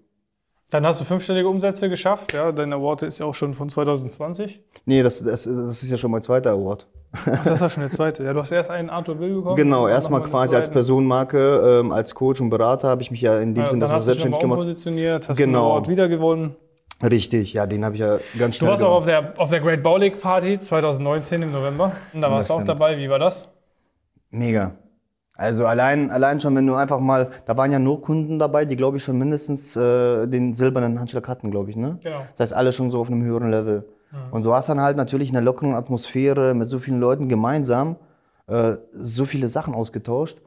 Dann 0.73 0.87
hast 0.87 0.99
du 0.99 1.05
fünfstellige 1.05 1.47
Umsätze 1.47 1.87
geschafft. 1.87 2.33
Ja, 2.33 2.51
dein 2.51 2.73
Award 2.73 3.03
ist 3.03 3.19
ja 3.19 3.27
auch 3.27 3.35
schon 3.35 3.53
von 3.53 3.69
2020. 3.69 4.59
Nee, 4.85 5.03
das, 5.03 5.21
das, 5.21 5.43
das 5.43 5.83
ist 5.83 5.91
ja 5.91 5.97
schon 5.97 6.09
mein 6.09 6.23
zweiter 6.23 6.49
Award. 6.49 6.87
Ach, 7.13 7.43
das 7.45 7.61
war 7.61 7.69
schon 7.69 7.83
der 7.83 7.91
zweite. 7.91 8.23
Ja, 8.23 8.33
du 8.33 8.41
hast 8.41 8.51
erst 8.51 8.71
einen 8.71 8.89
Arthur 8.89 9.13
Bill 9.13 9.35
bekommen. 9.35 9.55
Genau, 9.55 9.87
erstmal 9.87 10.23
quasi 10.23 10.55
als. 10.55 10.69
Personenmarke, 10.69 11.79
ähm, 11.81 11.91
als 11.91 12.15
Coach 12.15 12.41
und 12.41 12.49
Berater 12.49 12.87
habe 12.87 13.03
ich 13.03 13.11
mich 13.11 13.21
ja 13.21 13.37
in 13.39 13.53
dem 13.53 13.65
Ja, 13.65 13.69
hast 13.69 13.73
du 13.73 13.79
dich 13.79 14.01
selbstständig 14.05 14.39
gemacht. 14.39 14.61
umpositioniert, 14.61 15.29
hast 15.29 15.37
Genau. 15.37 15.59
den 15.59 15.71
Award 15.73 15.89
wieder 15.89 16.07
gewonnen. 16.07 16.55
Richtig, 17.03 17.53
ja, 17.53 17.67
den 17.67 17.85
habe 17.85 17.93
ich 17.93 18.01
ja 18.01 18.17
ganz 18.39 18.55
Du 18.55 18.59
schnell 18.59 18.71
warst 18.71 18.83
auch 18.83 18.95
auf 18.95 19.05
der, 19.05 19.33
auf 19.37 19.51
der 19.51 19.59
Great 19.59 19.83
Bow 19.83 19.97
League 19.97 20.19
Party 20.21 20.57
2019 20.57 21.43
im 21.43 21.51
November. 21.51 21.91
Und 22.13 22.21
da 22.21 22.31
warst 22.31 22.49
du 22.49 22.55
auch 22.55 22.63
dabei. 22.63 22.97
Wie 22.97 23.11
war 23.11 23.19
das? 23.19 23.47
Mega. 24.31 24.71
Also 25.35 25.65
allein, 25.65 26.11
allein 26.11 26.39
schon, 26.39 26.55
wenn 26.55 26.67
du 26.67 26.75
einfach 26.75 26.99
mal, 26.99 27.31
da 27.45 27.57
waren 27.57 27.71
ja 27.71 27.79
nur 27.79 28.01
Kunden 28.01 28.37
dabei, 28.37 28.65
die 28.65 28.75
glaube 28.75 28.97
ich 28.97 29.03
schon 29.03 29.17
mindestens 29.17 29.75
äh, 29.75 30.27
den 30.27 30.53
silbernen 30.53 30.99
Handschlag 30.99 31.27
hatten, 31.27 31.49
glaube 31.49 31.71
ich, 31.71 31.75
ne? 31.75 31.99
Genau. 32.03 32.19
Das 32.35 32.51
heißt, 32.51 32.53
alle 32.53 32.71
schon 32.71 32.91
so 32.91 32.99
auf 32.99 33.09
einem 33.09 33.23
höheren 33.23 33.49
Level. 33.49 33.85
Und 34.29 34.45
du 34.45 34.53
hast 34.53 34.69
dann 34.69 34.79
halt 34.79 34.95
natürlich 34.95 35.31
in 35.31 35.35
einer 35.35 35.43
lockeren 35.43 35.73
Atmosphäre 35.73 36.53
mit 36.53 36.69
so 36.69 36.77
vielen 36.77 36.99
Leuten 36.99 37.29
gemeinsam 37.29 37.95
äh, 38.45 38.75
so 38.91 39.25
viele 39.25 39.47
Sachen 39.47 39.73
ausgetauscht, 39.73 40.37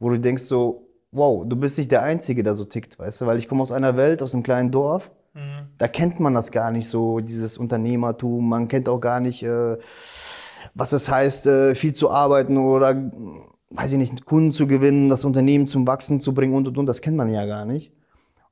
wo 0.00 0.10
du 0.10 0.18
denkst 0.18 0.42
so, 0.42 0.88
wow, 1.12 1.44
du 1.46 1.54
bist 1.54 1.78
nicht 1.78 1.92
der 1.92 2.02
Einzige, 2.02 2.42
der 2.42 2.54
so 2.54 2.64
tickt, 2.64 2.98
weißt 2.98 3.20
du? 3.20 3.26
Weil 3.26 3.38
ich 3.38 3.46
komme 3.46 3.62
aus 3.62 3.70
einer 3.70 3.96
Welt, 3.96 4.22
aus 4.22 4.34
einem 4.34 4.42
kleinen 4.42 4.72
Dorf, 4.72 5.12
da 5.78 5.88
kennt 5.88 6.20
man 6.20 6.34
das 6.34 6.50
gar 6.50 6.70
nicht 6.70 6.88
so, 6.88 7.20
dieses 7.20 7.56
Unternehmertum, 7.58 8.48
man 8.48 8.68
kennt 8.68 8.88
auch 8.88 9.00
gar 9.00 9.20
nicht, 9.20 9.42
äh, 9.42 9.78
was 10.74 10.92
es 10.92 11.10
heißt, 11.10 11.46
äh, 11.46 11.74
viel 11.74 11.94
zu 11.94 12.10
arbeiten 12.10 12.56
oder, 12.56 12.94
weiß 13.74 13.92
ich 13.92 13.98
nicht, 13.98 14.24
Kunden 14.24 14.52
zu 14.52 14.66
gewinnen, 14.66 15.08
das 15.08 15.24
Unternehmen 15.24 15.66
zum 15.66 15.86
Wachsen 15.86 16.20
zu 16.20 16.34
bringen 16.34 16.54
und 16.54 16.68
und 16.68 16.78
und, 16.78 16.86
das 16.86 17.00
kennt 17.00 17.16
man 17.16 17.28
ja 17.28 17.46
gar 17.46 17.64
nicht. 17.64 17.92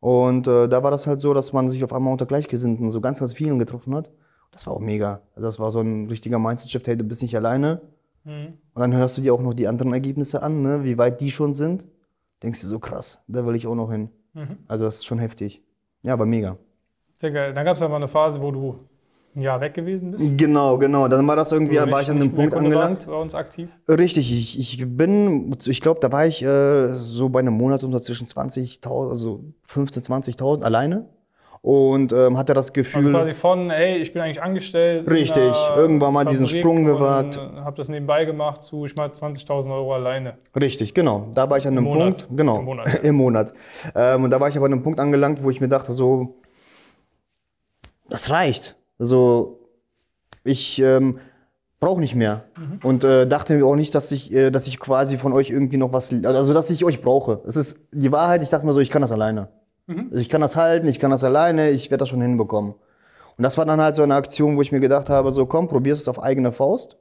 Und 0.00 0.46
äh, 0.46 0.68
da 0.68 0.82
war 0.82 0.90
das 0.90 1.06
halt 1.06 1.20
so, 1.20 1.34
dass 1.34 1.52
man 1.52 1.68
sich 1.68 1.84
auf 1.84 1.92
einmal 1.92 2.12
unter 2.12 2.26
Gleichgesinnten, 2.26 2.90
so 2.90 3.00
ganz, 3.00 3.20
ganz 3.20 3.34
vielen 3.34 3.58
getroffen 3.58 3.94
hat. 3.94 4.10
Das 4.50 4.66
war 4.66 4.74
auch 4.74 4.80
mega. 4.80 5.20
Also 5.34 5.46
das 5.46 5.58
war 5.60 5.70
so 5.70 5.80
ein 5.80 6.08
richtiger 6.08 6.38
Mindset-Shift, 6.38 6.88
hey, 6.88 6.96
du 6.96 7.04
bist 7.04 7.22
nicht 7.22 7.36
alleine. 7.36 7.82
Und 8.24 8.58
dann 8.74 8.94
hörst 8.94 9.16
du 9.16 9.22
dir 9.22 9.32
auch 9.32 9.40
noch 9.40 9.54
die 9.54 9.66
anderen 9.66 9.92
Ergebnisse 9.92 10.42
an, 10.42 10.62
ne? 10.62 10.84
wie 10.84 10.98
weit 10.98 11.20
die 11.20 11.30
schon 11.30 11.54
sind. 11.54 11.86
Denkst 12.42 12.60
du 12.60 12.66
so, 12.66 12.78
krass, 12.78 13.22
da 13.28 13.46
will 13.46 13.54
ich 13.54 13.66
auch 13.66 13.74
noch 13.74 13.90
hin. 13.90 14.10
Also 14.68 14.84
das 14.84 14.96
ist 14.96 15.06
schon 15.06 15.18
heftig. 15.18 15.62
Ja, 16.02 16.12
aber 16.12 16.26
mega. 16.26 16.56
Sehr 17.18 17.30
geil. 17.30 17.52
Dann 17.54 17.64
gab 17.64 17.76
es 17.76 17.82
aber 17.82 17.96
eine 17.96 18.08
Phase, 18.08 18.40
wo 18.40 18.50
du 18.50 18.78
ein 19.34 19.42
Jahr 19.42 19.60
weg 19.60 19.74
gewesen 19.74 20.10
bist. 20.10 20.36
Genau, 20.36 20.78
genau. 20.78 21.08
Dann 21.08 21.26
war 21.26 21.36
das 21.36 21.52
irgendwie, 21.52 21.76
war 21.76 22.02
ich 22.02 22.10
an 22.10 22.18
nicht 22.18 22.34
Punkt 22.34 22.54
angelangt. 22.54 23.06
Bei 23.06 23.14
uns 23.14 23.34
aktiv. 23.34 23.68
Richtig, 23.88 24.32
ich, 24.32 24.58
ich 24.58 24.84
bin, 24.86 25.54
ich 25.66 25.80
glaube, 25.80 26.00
da 26.00 26.10
war 26.10 26.26
ich 26.26 26.42
äh, 26.42 26.88
so 26.88 27.28
bei 27.28 27.40
einem 27.40 27.54
Monatsumsatz 27.54 28.06
zwischen 28.06 28.26
20.000, 28.26 29.10
also 29.10 29.44
15.000, 29.68 30.36
20.000 30.38 30.62
alleine. 30.62 31.08
Und 31.62 32.10
ähm, 32.14 32.38
hatte 32.38 32.54
das 32.54 32.72
Gefühl, 32.72 32.96
Also 32.96 33.10
quasi 33.10 33.34
von, 33.34 33.68
ey, 33.68 33.98
ich 33.98 34.14
bin 34.14 34.22
eigentlich 34.22 34.42
angestellt. 34.42 35.06
Richtig, 35.10 35.42
einer 35.42 35.76
irgendwann 35.76 36.14
mal 36.14 36.24
diesen 36.24 36.46
Sprung 36.46 36.84
gewagt. 36.84 37.38
Hab 37.38 37.76
das 37.76 37.90
nebenbei 37.90 38.24
gemacht 38.24 38.62
zu, 38.62 38.86
ich 38.86 38.96
mal 38.96 39.10
20.000 39.10 39.70
Euro 39.70 39.94
alleine. 39.94 40.38
Richtig, 40.58 40.94
genau. 40.94 41.28
Da 41.34 41.50
war 41.50 41.58
ich 41.58 41.66
an 41.66 41.76
einem 41.76 41.84
Monat. 41.84 42.26
Punkt, 42.26 42.38
genau, 42.38 42.60
Im 42.60 42.64
Monat, 42.64 42.94
im 43.04 43.14
Monat. 43.14 43.52
Ähm, 43.94 44.24
und 44.24 44.30
da 44.30 44.40
war 44.40 44.48
ich 44.48 44.56
aber 44.56 44.66
an 44.66 44.72
einem 44.72 44.82
Punkt 44.82 44.98
angelangt, 45.00 45.42
wo 45.42 45.50
ich 45.50 45.60
mir 45.60 45.68
dachte, 45.68 45.92
so, 45.92 46.40
das 48.08 48.30
reicht. 48.30 48.79
Also, 49.00 49.58
ich 50.44 50.80
ähm, 50.80 51.18
brauche 51.80 52.00
nicht 52.00 52.14
mehr. 52.14 52.44
Mhm. 52.56 52.80
Und 52.84 53.04
äh, 53.04 53.26
dachte 53.26 53.54
mir 53.54 53.66
auch 53.66 53.74
nicht, 53.74 53.94
dass 53.94 54.12
ich, 54.12 54.32
äh, 54.32 54.50
dass 54.50 54.68
ich 54.68 54.78
quasi 54.78 55.18
von 55.18 55.32
euch 55.32 55.50
irgendwie 55.50 55.78
noch 55.78 55.92
was, 55.92 56.12
also 56.24 56.54
dass 56.54 56.70
ich 56.70 56.84
euch 56.84 57.00
brauche. 57.00 57.40
Es 57.44 57.56
ist 57.56 57.78
die 57.90 58.12
Wahrheit, 58.12 58.42
ich 58.42 58.50
dachte 58.50 58.66
mir 58.66 58.72
so, 58.72 58.80
ich 58.80 58.90
kann 58.90 59.02
das 59.02 59.10
alleine. 59.10 59.48
Mhm. 59.86 60.08
Also 60.10 60.20
ich 60.20 60.28
kann 60.28 60.42
das 60.42 60.54
halten, 60.54 60.86
ich 60.86 60.98
kann 60.98 61.10
das 61.10 61.24
alleine, 61.24 61.70
ich 61.70 61.90
werde 61.90 62.02
das 62.02 62.10
schon 62.10 62.20
hinbekommen. 62.20 62.74
Und 63.36 63.42
das 63.42 63.56
war 63.56 63.64
dann 63.64 63.80
halt 63.80 63.94
so 63.94 64.02
eine 64.02 64.14
Aktion, 64.14 64.56
wo 64.56 64.62
ich 64.62 64.70
mir 64.70 64.80
gedacht 64.80 65.08
habe, 65.08 65.32
so 65.32 65.46
komm, 65.46 65.66
probier's 65.66 66.00
es 66.00 66.08
auf 66.08 66.22
eigene 66.22 66.52
Faust. 66.52 66.98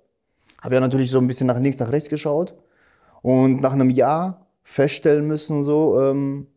Habe 0.62 0.76
ja 0.76 0.82
natürlich 0.82 1.12
so 1.12 1.20
ein 1.20 1.28
bisschen 1.28 1.48
nach 1.48 1.60
links, 1.60 1.80
nach 1.80 1.92
rechts 1.92 2.10
geschaut 2.10 2.54
und 3.22 3.62
nach 3.62 3.74
einem 3.74 3.90
Jahr 3.90 4.48
feststellen 4.64 5.28
müssen, 5.28 5.64
so, 5.64 6.00
ähm, 6.00 6.48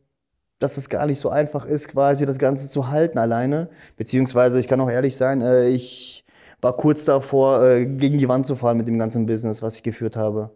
dass 0.62 0.76
es 0.76 0.88
gar 0.88 1.06
nicht 1.06 1.18
so 1.18 1.28
einfach 1.28 1.66
ist, 1.66 1.88
quasi 1.88 2.24
das 2.24 2.38
Ganze 2.38 2.68
zu 2.68 2.88
halten 2.88 3.18
alleine. 3.18 3.68
Beziehungsweise, 3.96 4.60
ich 4.60 4.68
kann 4.68 4.80
auch 4.80 4.90
ehrlich 4.90 5.16
sein, 5.16 5.40
äh, 5.40 5.68
ich 5.68 6.24
war 6.60 6.76
kurz 6.76 7.04
davor, 7.04 7.62
äh, 7.64 7.84
gegen 7.84 8.18
die 8.18 8.28
Wand 8.28 8.46
zu 8.46 8.54
fallen 8.54 8.78
mit 8.78 8.86
dem 8.86 8.98
ganzen 8.98 9.26
Business, 9.26 9.62
was 9.62 9.76
ich 9.76 9.82
geführt 9.82 10.16
habe. 10.16 10.50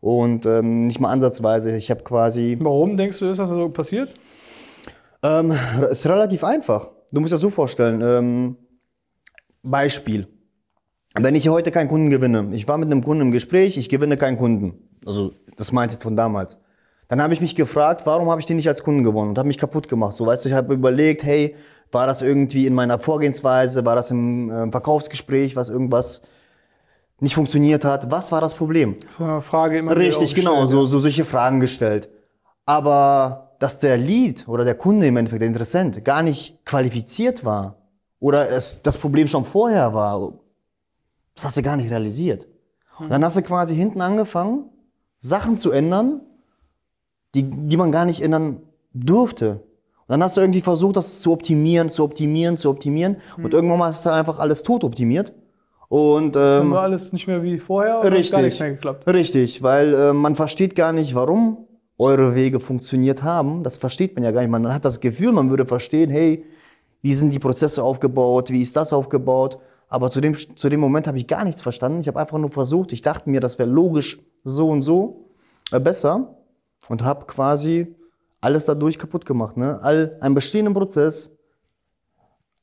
Und 0.00 0.46
ähm, 0.46 0.86
nicht 0.86 0.98
mal 0.98 1.10
ansatzweise. 1.10 1.76
Ich 1.76 1.90
habe 1.90 2.02
quasi. 2.02 2.56
Warum 2.58 2.96
denkst 2.96 3.18
du, 3.18 3.26
ist 3.26 3.38
das 3.38 3.50
so 3.50 3.68
passiert? 3.68 4.14
Ähm, 5.22 5.52
ist 5.90 6.06
relativ 6.06 6.42
einfach. 6.42 6.90
Du 7.12 7.20
musst 7.20 7.32
dir 7.32 7.34
das 7.34 7.42
so 7.42 7.50
vorstellen. 7.50 8.00
Ähm, 8.00 8.56
Beispiel. 9.62 10.26
Wenn 11.14 11.34
ich 11.34 11.48
heute 11.50 11.70
keinen 11.70 11.88
Kunden 11.88 12.08
gewinne, 12.08 12.48
ich 12.52 12.66
war 12.66 12.78
mit 12.78 12.90
einem 12.90 13.04
Kunden 13.04 13.22
im 13.22 13.30
Gespräch, 13.30 13.76
ich 13.76 13.90
gewinne 13.90 14.16
keinen 14.16 14.38
Kunden. 14.38 14.88
Also 15.04 15.32
das 15.56 15.72
Mindset 15.72 16.02
von 16.02 16.16
damals. 16.16 16.58
Dann 17.10 17.20
habe 17.20 17.34
ich 17.34 17.40
mich 17.40 17.56
gefragt, 17.56 18.02
warum 18.06 18.30
habe 18.30 18.40
ich 18.40 18.46
den 18.46 18.56
nicht 18.56 18.68
als 18.68 18.84
Kunden 18.84 19.02
gewonnen 19.02 19.30
und 19.30 19.38
habe 19.38 19.48
mich 19.48 19.58
kaputt 19.58 19.88
gemacht. 19.88 20.14
So, 20.14 20.26
weißt 20.26 20.44
du, 20.44 20.48
ich 20.48 20.54
habe 20.54 20.72
überlegt, 20.72 21.24
hey, 21.24 21.56
war 21.90 22.06
das 22.06 22.22
irgendwie 22.22 22.68
in 22.68 22.74
meiner 22.74 23.00
Vorgehensweise, 23.00 23.84
war 23.84 23.96
das 23.96 24.12
im 24.12 24.48
äh, 24.48 24.70
Verkaufsgespräch, 24.70 25.56
was 25.56 25.70
irgendwas 25.70 26.22
nicht 27.18 27.34
funktioniert 27.34 27.84
hat? 27.84 28.12
Was 28.12 28.30
war 28.30 28.40
das 28.40 28.54
Problem? 28.54 28.96
So 29.10 29.24
eine 29.24 29.42
Frage 29.42 29.78
immer 29.78 29.96
Richtig, 29.96 30.36
genau, 30.36 30.66
so, 30.66 30.84
so 30.84 31.00
solche 31.00 31.24
Fragen 31.24 31.58
gestellt. 31.58 32.08
Aber 32.64 33.56
dass 33.58 33.80
der 33.80 33.96
Lead 33.96 34.46
oder 34.46 34.64
der 34.64 34.76
Kunde 34.76 35.08
im 35.08 35.16
Endeffekt, 35.16 35.40
der 35.40 35.48
Interessent, 35.48 36.04
gar 36.04 36.22
nicht 36.22 36.64
qualifiziert 36.64 37.44
war 37.44 37.74
oder 38.20 38.50
es 38.50 38.82
das 38.82 38.98
Problem 38.98 39.26
schon 39.26 39.44
vorher 39.44 39.94
war, 39.94 40.34
das 41.34 41.44
hast 41.44 41.56
du 41.56 41.62
gar 41.62 41.76
nicht 41.76 41.90
realisiert. 41.90 42.46
Und 43.00 43.10
dann 43.10 43.24
hast 43.24 43.36
du 43.36 43.42
quasi 43.42 43.74
hinten 43.74 44.00
angefangen, 44.00 44.66
Sachen 45.18 45.56
zu 45.56 45.72
ändern, 45.72 46.20
die, 47.34 47.44
die 47.44 47.76
man 47.76 47.92
gar 47.92 48.04
nicht 48.04 48.22
ändern 48.22 48.62
durfte. 48.92 49.50
Und 49.52 50.08
dann 50.08 50.22
hast 50.22 50.36
du 50.36 50.40
irgendwie 50.40 50.60
versucht, 50.60 50.96
das 50.96 51.20
zu 51.20 51.32
optimieren, 51.32 51.88
zu 51.88 52.02
optimieren, 52.02 52.56
zu 52.56 52.68
optimieren. 52.70 53.16
Und 53.36 53.54
irgendwann 53.54 53.78
mal 53.78 53.88
hast 53.88 54.04
du 54.04 54.10
einfach 54.10 54.38
alles 54.40 54.62
tot 54.62 54.82
optimiert. 54.82 55.32
Und 55.88 56.36
Dann 56.36 56.66
ähm, 56.66 56.70
war 56.72 56.82
alles 56.82 57.12
nicht 57.12 57.26
mehr 57.26 57.42
wie 57.42 57.58
vorher 57.58 57.96
und 57.98 58.04
hat 58.04 58.10
gar 58.10 58.16
nichts 58.16 58.32
Richtig, 58.36 58.60
mehr 58.60 58.70
geklappt. 58.70 59.06
richtig, 59.08 59.62
weil 59.62 59.92
äh, 59.94 60.12
man 60.12 60.36
versteht 60.36 60.76
gar 60.76 60.92
nicht, 60.92 61.16
warum 61.16 61.66
eure 61.98 62.34
Wege 62.34 62.60
funktioniert 62.60 63.22
haben. 63.24 63.62
Das 63.64 63.78
versteht 63.78 64.14
man 64.14 64.22
ja 64.22 64.30
gar 64.30 64.40
nicht. 64.40 64.50
Man 64.50 64.72
hat 64.72 64.84
das 64.84 65.00
Gefühl, 65.00 65.32
man 65.32 65.50
würde 65.50 65.66
verstehen, 65.66 66.08
hey, 66.10 66.44
wie 67.02 67.14
sind 67.14 67.32
die 67.32 67.38
Prozesse 67.40 67.82
aufgebaut, 67.82 68.50
wie 68.50 68.62
ist 68.62 68.76
das 68.76 68.92
aufgebaut. 68.92 69.58
Aber 69.88 70.10
zu 70.10 70.20
dem, 70.20 70.36
zu 70.36 70.68
dem 70.68 70.78
Moment 70.78 71.08
habe 71.08 71.18
ich 71.18 71.26
gar 71.26 71.44
nichts 71.44 71.60
verstanden. 71.60 72.00
Ich 72.00 72.06
habe 72.08 72.20
einfach 72.20 72.38
nur 72.38 72.50
versucht, 72.50 72.92
ich 72.92 73.02
dachte 73.02 73.28
mir, 73.28 73.40
das 73.40 73.58
wäre 73.58 73.68
logisch 73.68 74.20
so 74.44 74.68
und 74.68 74.82
so 74.82 75.24
äh, 75.72 75.80
besser 75.80 76.36
und 76.88 77.04
habe 77.04 77.26
quasi 77.26 77.94
alles 78.40 78.66
dadurch 78.66 78.98
kaputt 78.98 79.26
gemacht. 79.26 79.56
Ne? 79.56 79.78
All, 79.82 80.16
einen 80.20 80.34
bestehenden 80.34 80.74
Prozess, 80.74 81.30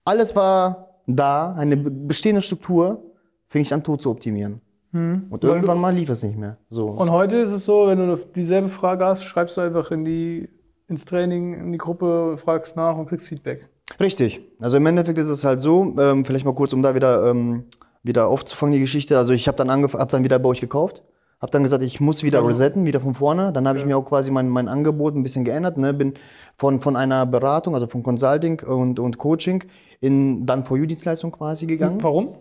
alles 0.06 0.36
war 0.36 0.90
da, 1.06 1.54
eine 1.54 1.78
be- 1.78 1.92
bestehende 1.92 2.42
Struktur, 2.42 3.04
fing 3.48 3.62
ich 3.62 3.74
an 3.74 3.84
tot 3.84 4.02
zu 4.02 4.10
optimieren. 4.10 4.62
Und 4.94 5.44
irgendwann 5.44 5.80
mal 5.80 5.94
lief 5.94 6.10
es 6.10 6.24
nicht 6.24 6.38
mehr. 6.38 6.58
So. 6.72 6.88
Und 6.88 7.12
heute 7.12 7.38
ist 7.38 7.52
es 7.52 7.66
so, 7.66 7.86
wenn 7.88 8.00
du 8.00 8.16
dieselbe 8.16 8.70
Frage 8.70 9.06
hast, 9.06 9.24
schreibst 9.26 9.56
du 9.58 9.62
einfach 9.62 9.92
in 9.92 10.04
die, 10.06 10.50
ins 10.88 11.06
Training, 11.06 11.54
in 11.54 11.72
die 11.72 11.78
Gruppe, 11.78 12.36
fragst 12.38 12.76
nach 12.76 12.98
und 12.98 13.06
kriegst 13.08 13.28
Feedback. 13.28 13.70
Richtig. 14.00 14.42
Also 14.60 14.78
im 14.78 14.86
Endeffekt 14.88 15.20
ist 15.20 15.28
es 15.28 15.44
halt 15.44 15.60
so, 15.60 15.94
ähm, 16.00 16.26
vielleicht 16.26 16.46
mal 16.46 16.56
kurz, 16.56 16.74
um 16.74 16.82
da 16.82 16.96
wieder, 16.96 17.30
ähm, 17.30 17.66
wieder 18.02 18.28
aufzufangen, 18.28 18.74
die 18.74 18.80
Geschichte. 18.80 19.20
Also 19.20 19.34
ich 19.34 19.48
habe 19.48 19.58
dann, 19.58 19.70
angef- 19.70 20.00
hab 20.00 20.10
dann 20.10 20.24
wieder 20.24 20.40
bei 20.40 20.50
euch 20.50 20.62
gekauft, 20.62 21.04
habe 21.40 21.52
dann 21.52 21.64
gesagt, 21.64 21.84
ich 21.84 22.00
muss 22.00 22.24
wieder 22.24 22.46
resetten, 22.46 22.86
wieder 22.86 23.00
von 23.00 23.14
vorne. 23.14 23.54
Dann 23.54 23.68
habe 23.68 23.78
ich 23.78 23.86
mir 23.86 23.96
auch 23.96 24.06
quasi 24.06 24.32
mein, 24.32 24.50
mein 24.50 24.68
Angebot 24.68 25.16
ein 25.16 25.24
bisschen 25.24 25.46
geändert. 25.46 25.78
Ne? 25.78 25.94
Bin 25.94 26.16
von, 26.56 26.80
von 26.80 26.96
einer 26.96 27.26
Beratung, 27.26 27.76
also 27.76 27.86
von 27.88 28.02
Consulting 28.02 28.62
und, 28.62 29.00
und 29.00 29.18
Coaching 29.18 29.64
in 30.00 30.46
dann 30.46 30.66
for 30.66 30.78
you 30.78 30.86
Dienstleistung 30.86 31.32
quasi 31.32 31.68
gegangen. 31.68 32.02
Warum? 32.02 32.36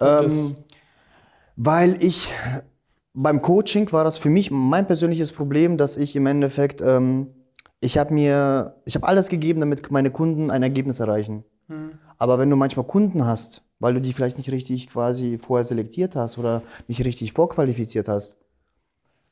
Ähm, 0.00 0.56
weil 1.56 2.02
ich 2.02 2.28
beim 3.12 3.42
Coaching 3.42 3.90
war 3.92 4.02
das 4.02 4.18
für 4.18 4.30
mich 4.30 4.50
mein 4.50 4.86
persönliches 4.86 5.32
Problem, 5.32 5.76
dass 5.76 5.96
ich 5.96 6.16
im 6.16 6.26
Endeffekt 6.26 6.80
ähm, 6.80 7.28
ich 7.80 7.98
habe 7.98 8.12
mir 8.12 8.76
ich 8.84 8.94
habe 8.94 9.06
alles 9.06 9.28
gegeben, 9.28 9.60
damit 9.60 9.90
meine 9.90 10.10
Kunden 10.10 10.50
ein 10.50 10.62
Ergebnis 10.62 11.00
erreichen. 11.00 11.44
Aber 12.18 12.38
wenn 12.38 12.50
du 12.50 12.56
manchmal 12.56 12.86
Kunden 12.86 13.24
hast, 13.24 13.62
weil 13.80 13.94
du 13.94 14.00
die 14.00 14.12
vielleicht 14.12 14.38
nicht 14.38 14.52
richtig 14.52 14.88
quasi 14.88 15.38
vorher 15.38 15.64
selektiert 15.64 16.14
hast 16.14 16.38
oder 16.38 16.62
nicht 16.86 17.04
richtig 17.04 17.32
vorqualifiziert 17.32 18.08
hast, 18.08 18.36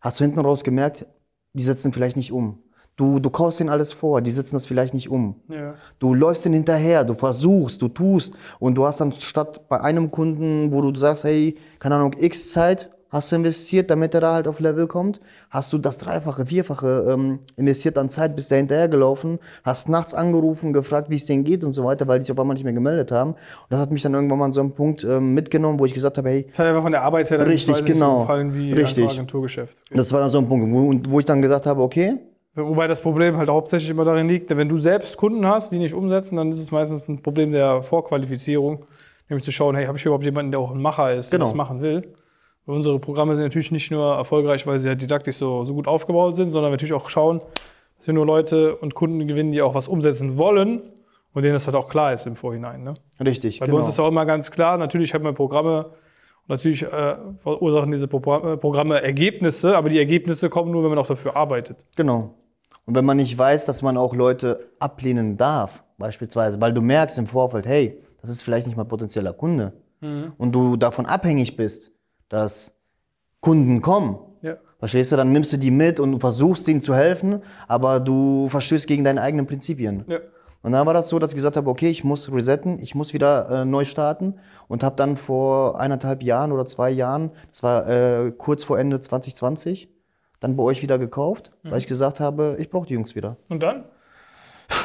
hast 0.01 0.19
du 0.19 0.25
hinten 0.25 0.41
raus 0.41 0.65
gemerkt, 0.65 1.07
die 1.53 1.63
setzen 1.63 1.93
vielleicht 1.93 2.17
nicht 2.17 2.33
um. 2.33 2.59
Du, 2.97 3.21
du 3.21 3.31
kaufst 3.31 3.61
ihnen 3.61 3.69
alles 3.69 3.93
vor, 3.93 4.21
die 4.23 4.33
setzen 4.33 4.57
das 4.57 4.67
vielleicht 4.67 4.93
nicht 4.93 5.09
um. 5.09 5.37
Ja. 5.49 5.77
Du 6.01 6.15
läufst 6.15 6.45
ihnen 6.47 6.55
hinterher, 6.57 7.05
du 7.05 7.15
versuchst, 7.15 7.81
du 7.81 7.87
tust 7.87 8.35
und 8.59 8.75
du 8.75 8.85
hast 8.85 9.01
dann 9.01 9.13
statt 9.13 9.69
bei 9.69 9.81
einem 9.81 10.11
Kunden, 10.11 10.73
wo 10.73 10.81
du 10.81 10.93
sagst, 10.99 11.23
hey, 11.23 11.57
keine 11.79 11.95
Ahnung, 11.95 12.15
x 12.19 12.51
Zeit 12.51 12.91
hast 13.11 13.33
du 13.33 13.37
investiert, 13.37 13.91
damit 13.91 14.15
er 14.15 14.21
da 14.21 14.35
halt 14.35 14.49
auf 14.49 14.61
Level 14.61 14.87
kommt, 14.87 15.21
hast 15.51 15.73
du 15.73 15.79
das 15.79 15.99
Dreifache, 15.99 16.47
Vierfache 16.47 17.07
ähm, 17.09 17.39
investiert 17.57 17.97
an 17.99 18.09
Zeit, 18.09 18.37
bist 18.37 18.51
da 18.51 18.57
hinterhergelaufen, 18.57 19.39
hast 19.65 19.89
nachts 19.89 20.15
angerufen, 20.15 20.73
gefragt, 20.73 21.11
wie 21.11 21.17
es 21.17 21.27
denen 21.27 21.45
geht 21.45 21.65
und 21.65 21.73
so 21.73 21.85
weiter, 21.85 22.07
weil 22.09 22.19
die 22.19 22.25
sich 22.25 22.33
auf 22.33 22.39
einmal 22.41 22.55
nicht 22.55 22.65
mehr 22.65 22.73
gemeldet 22.73 23.11
haben. 23.13 23.31
Und 23.33 23.39
das 23.71 23.81
hat 23.81 23.91
mich 23.93 24.03
dann 24.03 24.15
irgendwann 24.15 24.39
mal 24.39 24.45
an 24.47 24.53
so 24.53 24.61
einem 24.61 24.73
Punkt 24.73 25.05
ähm, 25.05 25.35
mitgenommen, 25.35 25.81
wo 25.81 25.85
ich 25.87 25.95
gesagt 25.95 26.19
habe, 26.19 26.29
hey, 26.29 26.47
Das 26.49 26.59
hat 26.59 26.67
einfach 26.67 26.83
von 26.83 26.93
der 26.93 27.03
Arbeit 27.03 27.31
her 27.31 27.39
dann 27.39 27.49
Richtig, 27.49 27.85
genau. 27.85 28.17
so 28.17 28.21
gefallen 28.23 28.55
wie 28.55 28.73
Richtig. 28.73 29.09
Agenturgeschäft. 29.09 29.77
das 29.91 30.13
war 30.13 30.21
dann 30.21 30.31
so 30.31 30.39
ein 30.39 30.49
Punkt, 30.49 30.71
wo, 30.73 31.13
wo 31.13 31.19
ich 31.19 31.25
dann 31.25 31.41
gesagt 31.43 31.67
habe, 31.67 31.83
okay, 31.83 32.17
Wobei 32.55 32.89
das 32.89 33.01
Problem 33.01 33.37
halt 33.37 33.49
hauptsächlich 33.49 33.89
immer 33.89 34.05
darin 34.05 34.27
liegt, 34.27 34.51
wenn 34.57 34.69
du 34.69 34.79
selbst 34.79 35.17
Kunden 35.17 35.47
hast, 35.47 35.71
die 35.71 35.79
nicht 35.79 35.95
umsetzen, 35.95 36.37
dann 36.37 36.51
ist 36.51 36.59
es 36.61 36.73
meistens 36.73 37.07
ein 37.07 37.23
Problem 37.23 37.53
der 37.53 37.85
Vorqualifizierung. 37.85 38.85
Nämlich 39.29 39.45
zu 39.45 39.53
schauen, 39.53 39.77
hey, 39.77 39.87
habe 39.87 39.97
ich 39.97 40.05
überhaupt 40.05 40.25
jemanden, 40.25 40.51
der 40.51 40.59
auch 40.61 40.73
ein 40.73 40.81
Macher 40.83 41.15
ist, 41.15 41.31
der 41.31 41.39
Genau. 41.39 41.49
das 41.51 41.55
machen 41.55 41.81
will? 41.83 42.15
Weil 42.69 42.77
unsere 42.77 42.99
Programme 42.99 43.35
sind 43.35 43.47
natürlich 43.47 43.73
nicht 43.73 43.91
nur 43.91 44.15
erfolgreich, 44.15 44.67
weil 44.67 44.79
sie 44.79 44.91
halt 44.91 45.01
didaktisch 45.01 45.37
so, 45.37 45.65
so 45.65 45.73
gut 45.73 45.89
aufgebaut 45.89 46.37
sind, 46.37 46.51
sondern 46.51 46.71
natürlich 46.71 46.93
auch 46.93 47.09
schauen, 47.09 47.43
dass 47.97 48.07
wir 48.07 48.13
nur 48.13 48.27
Leute 48.27 48.77
und 48.77 48.95
Kunden 48.95 49.27
gewinnen, 49.27 49.53
die 49.53 49.63
auch 49.63 49.75
was 49.75 49.89
umsetzen 49.89 50.37
wollen 50.37 50.83
und 51.33 51.43
denen 51.45 51.55
das 51.55 51.65
halt 51.65 51.77
auch 51.77 51.89
klar 51.89 52.13
ist 52.13 52.27
im 52.27 52.37
Vorhinein. 52.37 52.85
Ne? 52.85 52.93
richtig, 53.25 53.61
Bei 53.61 53.67
genau. 53.67 53.79
uns 53.79 53.89
ist 53.89 53.99
auch 53.99 54.09
immer 54.09 54.27
ganz 54.27 54.51
klar, 54.51 54.77
natürlich 54.77 55.15
haben 55.15 55.25
wir 55.25 55.33
Programme, 55.33 55.87
und 55.87 56.51
natürlich 56.51 56.83
äh, 56.83 57.17
verursachen 57.39 57.91
diese 57.91 58.05
äh, 58.05 58.57
Programme 58.59 59.01
Ergebnisse, 59.01 59.75
aber 59.75 59.89
die 59.89 59.99
Ergebnisse 59.99 60.51
kommen 60.51 60.71
nur, 60.71 60.83
wenn 60.83 60.91
man 60.91 60.99
auch 60.99 61.07
dafür 61.07 61.37
arbeitet. 61.37 61.87
Genau. 61.97 62.35
Und 62.85 62.95
wenn 62.95 63.07
man 63.07 63.17
nicht 63.17 63.39
weiß, 63.39 63.65
dass 63.65 63.81
man 63.81 63.97
auch 63.97 64.15
Leute 64.15 64.69
ablehnen 64.79 65.39
darf, 65.39 65.85
beispielsweise, 65.97 66.61
weil 66.61 66.75
du 66.75 66.83
merkst 66.83 67.17
im 67.17 67.27
Vorfeld, 67.27 67.67
hey, 67.67 67.99
das 68.21 68.29
ist 68.29 68.43
vielleicht 68.43 68.67
nicht 68.67 68.77
mal 68.77 68.85
potenzieller 68.85 69.33
Kunde 69.33 69.73
und 70.37 70.53
du 70.53 70.77
davon 70.77 71.07
abhängig 71.07 71.57
bist, 71.57 71.93
dass 72.29 72.75
Kunden 73.41 73.81
kommen, 73.81 74.19
Ja. 74.43 74.57
verstehst 74.79 75.13
du, 75.13 75.17
dann 75.17 75.33
nimmst 75.33 75.53
du 75.53 75.57
die 75.59 75.71
mit 75.71 76.01
und 76.01 76.21
versuchst 76.21 76.67
denen 76.67 76.81
zu 76.81 76.95
helfen, 76.95 77.43
aber 77.67 78.01
du 78.01 78.49
verstößt 78.49 78.87
gegen 78.87 79.05
deine 79.05 79.23
eigenen 79.23 79.47
Prinzipien. 79.47 80.05
Ja. 80.11 80.19
Und 80.63 80.73
dann 80.73 80.87
war 80.87 80.93
das 80.95 81.09
so, 81.09 81.19
dass 81.21 81.31
ich 81.31 81.37
gesagt 81.37 81.57
habe, 81.57 81.71
okay, 81.71 81.89
ich 81.89 82.03
muss 82.03 82.33
resetten, 82.33 82.81
ich 82.81 82.95
muss 82.97 83.13
wieder 83.15 83.49
äh, 83.49 83.65
neu 83.65 83.85
starten 83.85 84.35
und 84.67 84.83
habe 84.83 84.97
dann 84.97 85.17
vor 85.17 85.79
eineinhalb 85.81 86.23
Jahren 86.23 86.51
oder 86.51 86.67
zwei 86.67 86.91
Jahren, 86.91 87.31
das 87.51 87.63
war 87.63 87.89
äh, 87.89 88.33
kurz 88.33 88.65
vor 88.65 88.77
Ende 88.79 88.99
2020, 88.99 89.89
dann 90.41 90.57
bei 90.57 90.63
euch 90.65 90.83
wieder 90.83 90.99
gekauft, 90.99 91.53
weil 91.63 91.79
ich 91.79 91.87
gesagt 91.87 92.19
habe, 92.21 92.57
ich 92.59 92.71
brauche 92.71 92.87
die 92.87 92.95
Jungs 92.95 93.15
wieder. 93.15 93.37
Und 93.49 93.63
dann? 93.63 93.85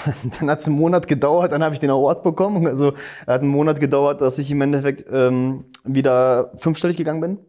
Dann 0.39 0.50
hat 0.50 0.60
es 0.60 0.67
einen 0.67 0.77
Monat 0.77 1.07
gedauert, 1.07 1.53
dann 1.53 1.63
habe 1.63 1.74
ich 1.74 1.79
den 1.79 1.89
Award 1.89 2.24
bekommen. 2.24 2.67
Also 2.67 2.93
hat 3.27 3.41
einen 3.41 3.50
Monat 3.50 3.79
gedauert, 3.79 4.22
dass 4.22 4.38
ich 4.39 4.51
im 4.51 4.62
Endeffekt 4.62 5.05
ähm, 5.12 5.65
wieder 5.83 6.51
fünfstellig 6.57 6.98
gegangen 6.98 7.22
bin. 7.22 7.39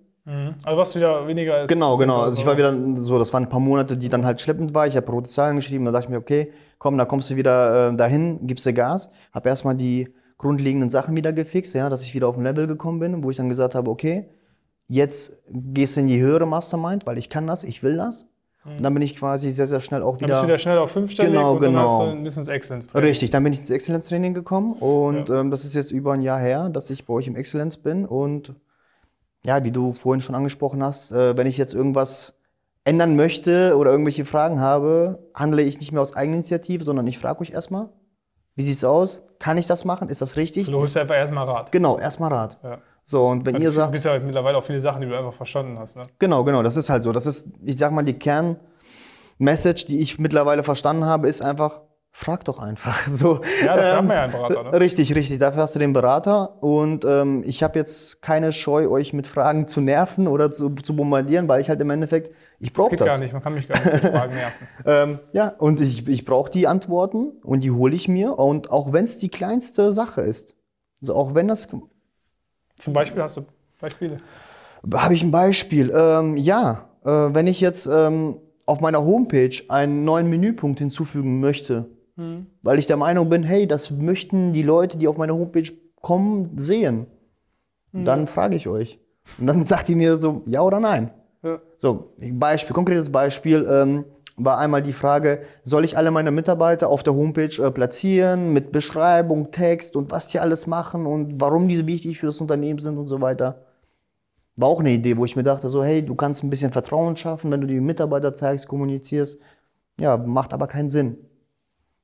Also 0.65 0.81
was 0.81 0.97
wieder 0.97 1.27
weniger 1.27 1.63
ist. 1.63 1.69
Genau, 1.69 1.97
genau. 1.97 2.23
Also 2.23 2.41
ich 2.41 2.47
war 2.47 2.57
wieder. 2.57 2.75
so, 2.97 3.19
das 3.19 3.33
waren 3.35 3.45
ein 3.45 3.49
paar 3.51 3.61
Monate, 3.61 3.99
die 3.99 4.09
dann 4.09 4.25
halt 4.25 4.41
schleppend 4.41 4.75
war. 4.75 4.87
Ich 4.87 4.97
habe 4.97 5.11
rote 5.11 5.29
Zahlen 5.29 5.57
geschrieben, 5.57 5.85
da 5.85 5.93
dachte 5.93 6.07
ich 6.07 6.11
mir, 6.11 6.17
okay, 6.17 6.53
komm, 6.79 6.97
da 6.97 7.05
kommst 7.05 7.29
du 7.29 7.37
wieder 7.37 7.91
äh, 7.91 7.97
dahin, 7.97 8.47
gibst 8.47 8.65
du 8.65 8.73
Gas. 8.73 9.11
Habe 9.33 9.51
erstmal 9.51 9.75
die 9.75 10.15
grundlegenden 10.39 10.89
Sachen 10.89 11.15
wieder 11.15 11.33
gefixt, 11.33 11.75
ja, 11.75 11.91
dass 11.91 12.05
ich 12.05 12.15
wieder 12.15 12.29
auf 12.29 12.39
ein 12.39 12.43
Level 12.43 12.67
gekommen 12.67 13.01
bin, 13.01 13.23
wo 13.23 13.31
ich 13.31 13.37
dann 13.37 13.51
gesagt 13.51 13.75
habe, 13.75 13.91
okay, 13.91 14.31
jetzt 14.89 15.43
gehst 15.49 15.97
du 15.97 16.01
in 16.01 16.07
die 16.07 16.21
höhere 16.21 16.47
Mastermind, 16.47 17.07
weil 17.07 17.19
ich 17.19 17.29
kann 17.29 17.47
das, 17.47 17.63
ich 17.63 17.83
will 17.83 17.99
das. 17.99 18.27
Und 18.65 18.83
dann 18.83 18.95
bin 18.95 19.03
ich 19.03 19.15
quasi 19.17 19.51
sehr, 19.51 19.67
sehr 19.67 19.81
schnell 19.81 20.03
auch 20.03 20.17
Dann 20.17 20.29
bist 20.29 20.39
du 20.39 20.43
wieder. 20.45 20.49
wieder 20.55 20.59
schnell 20.59 20.79
auf 20.79 20.91
fünfstellig 20.91 21.33
Genau, 21.33 21.53
und 21.55 21.63
dann 21.63 21.73
genau. 21.73 21.89
hast 21.91 21.99
du 22.07 22.11
ein 22.13 22.23
bisschen 22.25 22.41
ins 22.43 22.49
Exzellence 22.49 22.87
drin. 22.89 23.05
Richtig, 23.05 23.31
dann 23.31 23.45
bin 23.45 23.53
ich 23.53 23.61
ins 23.61 23.71
Exzellenztraining 23.71 24.33
gekommen 24.35 24.73
und 24.75 25.29
Ja. 25.29 25.41
ähm, 25.41 25.51
das 25.51 25.65
ist 25.65 25.75
jetzt 25.75 25.91
über 25.91 26.13
ein 26.15 26.23
Jahr 26.23 26.39
her, 26.41 26.69
dass 26.71 26.89
ich 26.91 27.05
bei 27.05 27.13
euch 27.15 27.27
im 27.27 27.37
Exzellenz 27.37 27.77
bin 27.77 28.07
und 28.07 28.55
ja, 29.45 29.63
wie 29.65 29.71
du 29.71 29.93
vorhin 29.93 30.23
schon 30.23 30.35
angesprochen 30.35 30.83
hast, 30.83 31.13
äh, 31.13 31.37
wenn 31.37 31.47
ich 31.47 31.59
jetzt 31.59 31.75
irgendwas 31.75 32.35
ändern 32.85 33.17
möchte 33.17 33.77
oder 33.77 33.91
irgendwelche 33.91 34.25
Fragen 34.25 34.61
habe, 34.61 35.19
handle 35.35 35.63
ich 35.63 35.79
nicht 35.81 35.93
mehr 35.93 36.01
aus 36.03 36.17
Eigeninitiative, 36.17 36.85
sondern 36.85 37.07
ich 37.07 37.19
frage 37.19 37.41
euch 37.43 37.51
erstmal, 37.51 37.91
wie 38.57 38.63
sieht's 38.63 38.85
aus? 38.85 39.23
Kann 39.39 39.59
ich 39.59 39.67
das 39.67 39.85
machen? 39.85 40.09
Ist 40.09 40.23
das 40.23 40.37
richtig? 40.37 40.67
Du 40.67 40.79
holst 40.79 40.97
einfach 40.97 41.15
erstmal 41.17 41.45
Rat. 41.47 41.73
genau, 41.73 41.99
erstmal 41.99 42.33
Rat. 42.33 42.59
Ja. 42.63 42.79
So, 43.05 43.27
und 43.27 43.45
wenn 43.45 43.61
ihr 43.61 43.69
Es 43.69 43.75
sagt, 43.75 43.93
gibt 43.93 44.05
halt 44.07 44.25
mittlerweile 44.25 44.57
auch 44.57 44.65
viele 44.65 44.81
Sachen, 44.81 45.03
die 45.03 45.07
du 45.09 45.17
einfach 45.17 45.35
verstanden 45.35 45.79
hast. 45.79 45.97
Ne? 45.97 46.05
Genau, 46.19 46.43
genau, 46.45 46.63
das 46.63 46.77
ist 46.77 46.89
halt 46.89 47.03
so. 47.03 47.13
Das 47.13 47.27
ist, 47.27 47.49
ich 47.65 47.79
sag 47.79 47.93
mal, 47.93 48.03
die 48.03 48.15
Kernmessage, 49.39 49.87
die 49.87 50.01
ich 50.01 50.19
mittlerweile 50.19 50.63
verstanden 50.63 51.05
habe, 51.05 51.29
ist 51.29 51.43
einfach, 51.43 51.81
frag 52.13 52.45
doch 52.45 52.59
einfach. 52.61 53.07
So, 53.09 53.41
Ja, 53.65 53.77
dafür 53.77 53.91
ähm, 53.91 53.97
hat 53.97 54.05
man 54.07 54.17
ja 54.17 54.23
einen 54.23 54.33
Berater. 54.33 54.63
Ne? 54.65 54.81
Richtig, 54.81 55.15
richtig. 55.15 55.39
Dafür 55.39 55.63
hast 55.63 55.75
du 55.75 55.79
den 55.79 55.93
Berater. 55.93 56.63
Und 56.63 57.05
ähm, 57.05 57.43
ich 57.45 57.63
habe 57.63 57.79
jetzt 57.79 58.23
keine 58.23 58.53
Scheu, 58.53 58.89
euch 58.89 59.13
mit 59.13 59.27
Fragen 59.27 59.69
zu 59.69 59.81
nerven 59.81 60.27
oder 60.29 60.51
zu, 60.53 60.71
zu 60.71 60.97
bombardieren, 60.97 61.49
weil 61.49 61.61
ich 61.61 61.69
halt 61.69 61.81
im 61.81 61.91
Endeffekt, 61.91 62.31
ich 62.61 62.69
Das 62.73 62.77
brauche 62.77 62.91
geht 62.91 63.01
das. 63.01 63.09
gar 63.09 63.19
nicht, 63.19 63.33
man 63.33 63.43
kann 63.43 63.55
mich 63.55 63.69
gar 63.69 63.79
nicht 63.85 64.03
mit 64.03 64.13
Fragen 64.13 64.33
nerven. 64.35 64.67
Ähm, 64.87 65.19
ja, 65.33 65.49
und 65.59 65.81
ich, 65.81 66.09
ich 66.09 66.25
brauche 66.25 66.51
die 66.51 66.67
Antworten 66.67 67.33
und 67.43 67.61
die 67.63 67.71
hole 67.71 67.95
ich 67.95 68.09
mir. 68.09 68.39
Und 68.39 68.71
auch 68.71 68.93
wenn 68.93 69.05
es 69.05 69.19
die 69.19 69.29
kleinste 69.29 69.93
Sache 69.93 70.23
ist, 70.23 70.55
also 71.03 71.15
auch 71.15 71.35
wenn 71.35 71.49
das 71.49 71.69
Zum 72.85 72.93
Beispiel 72.93 73.23
hast 73.23 73.39
du 73.39 73.47
Beispiele. 73.81 74.19
Habe 74.95 75.15
ich 75.15 75.23
ein 75.23 75.31
Beispiel? 75.31 75.91
Ähm, 75.97 76.37
ja, 76.37 76.91
äh, 77.03 77.09
wenn 77.09 77.47
ich 77.47 77.61
jetzt 77.61 77.87
ähm, 77.87 78.37
auf 78.67 78.81
meiner 78.81 79.03
Homepage 79.03 79.57
einen 79.69 80.05
neuen 80.05 80.29
Menüpunkt 80.29 80.79
hinzufügen 80.79 81.41
möchte, 81.41 81.89
weil 82.63 82.79
ich 82.79 82.87
der 82.87 82.97
Meinung 82.97 83.29
bin, 83.29 83.43
hey, 83.43 83.67
das 83.67 83.91
möchten 83.91 84.53
die 84.53 84.63
Leute, 84.63 84.99
die 84.99 85.09
auf 85.09 85.17
meine 85.17 85.35
Homepage 85.35 85.69
kommen, 86.01 86.57
sehen, 86.57 87.07
dann 87.93 88.29
frage 88.29 88.55
ich 88.55 88.69
euch. 88.69 89.01
Und 89.39 89.47
dann 89.47 89.63
sagt 89.65 89.89
ihr 89.89 89.97
mir 89.97 90.17
so, 90.17 90.43
ja 90.47 90.61
oder 90.61 90.79
nein. 90.79 91.11
Ja. 91.43 91.61
So, 91.77 92.15
Beispiel, 92.33 92.73
konkretes 92.73 93.11
Beispiel 93.11 93.67
ähm, 93.69 94.05
war 94.37 94.59
einmal 94.59 94.83
die 94.83 94.93
Frage, 94.93 95.43
soll 95.63 95.85
ich 95.85 95.97
alle 95.97 96.11
meine 96.11 96.31
Mitarbeiter 96.31 96.89
auf 96.89 97.03
der 97.03 97.15
Homepage 97.15 97.63
äh, 97.63 97.71
platzieren 97.71 98.53
mit 98.53 98.73
Beschreibung, 98.73 99.51
Text 99.51 99.97
und 99.97 100.11
was 100.11 100.29
die 100.29 100.41
alles 100.41 100.67
machen 100.67 101.07
und 101.07 101.41
warum 101.41 101.69
die 101.69 101.87
wichtig 101.87 102.19
für 102.19 102.27
das 102.27 102.41
Unternehmen 102.41 102.81
sind 102.81 102.99
und 102.99 103.07
so 103.07 103.21
weiter. 103.21 103.63
War 104.57 104.69
auch 104.69 104.81
eine 104.81 104.91
Idee, 104.91 105.17
wo 105.17 105.25
ich 105.25 105.37
mir 105.37 105.43
dachte, 105.43 105.69
so, 105.69 105.83
hey, 105.83 106.05
du 106.05 106.15
kannst 106.15 106.43
ein 106.43 106.51
bisschen 106.51 106.73
Vertrauen 106.73 107.17
schaffen, 107.17 107.51
wenn 107.51 107.61
du 107.61 107.67
die 107.67 107.81
Mitarbeiter 107.81 108.33
zeigst, 108.35 108.69
kommunizierst. 108.69 109.39
Ja, 110.01 110.17
macht 110.17 110.53
aber 110.53 110.67
keinen 110.67 110.91
Sinn. 110.91 111.19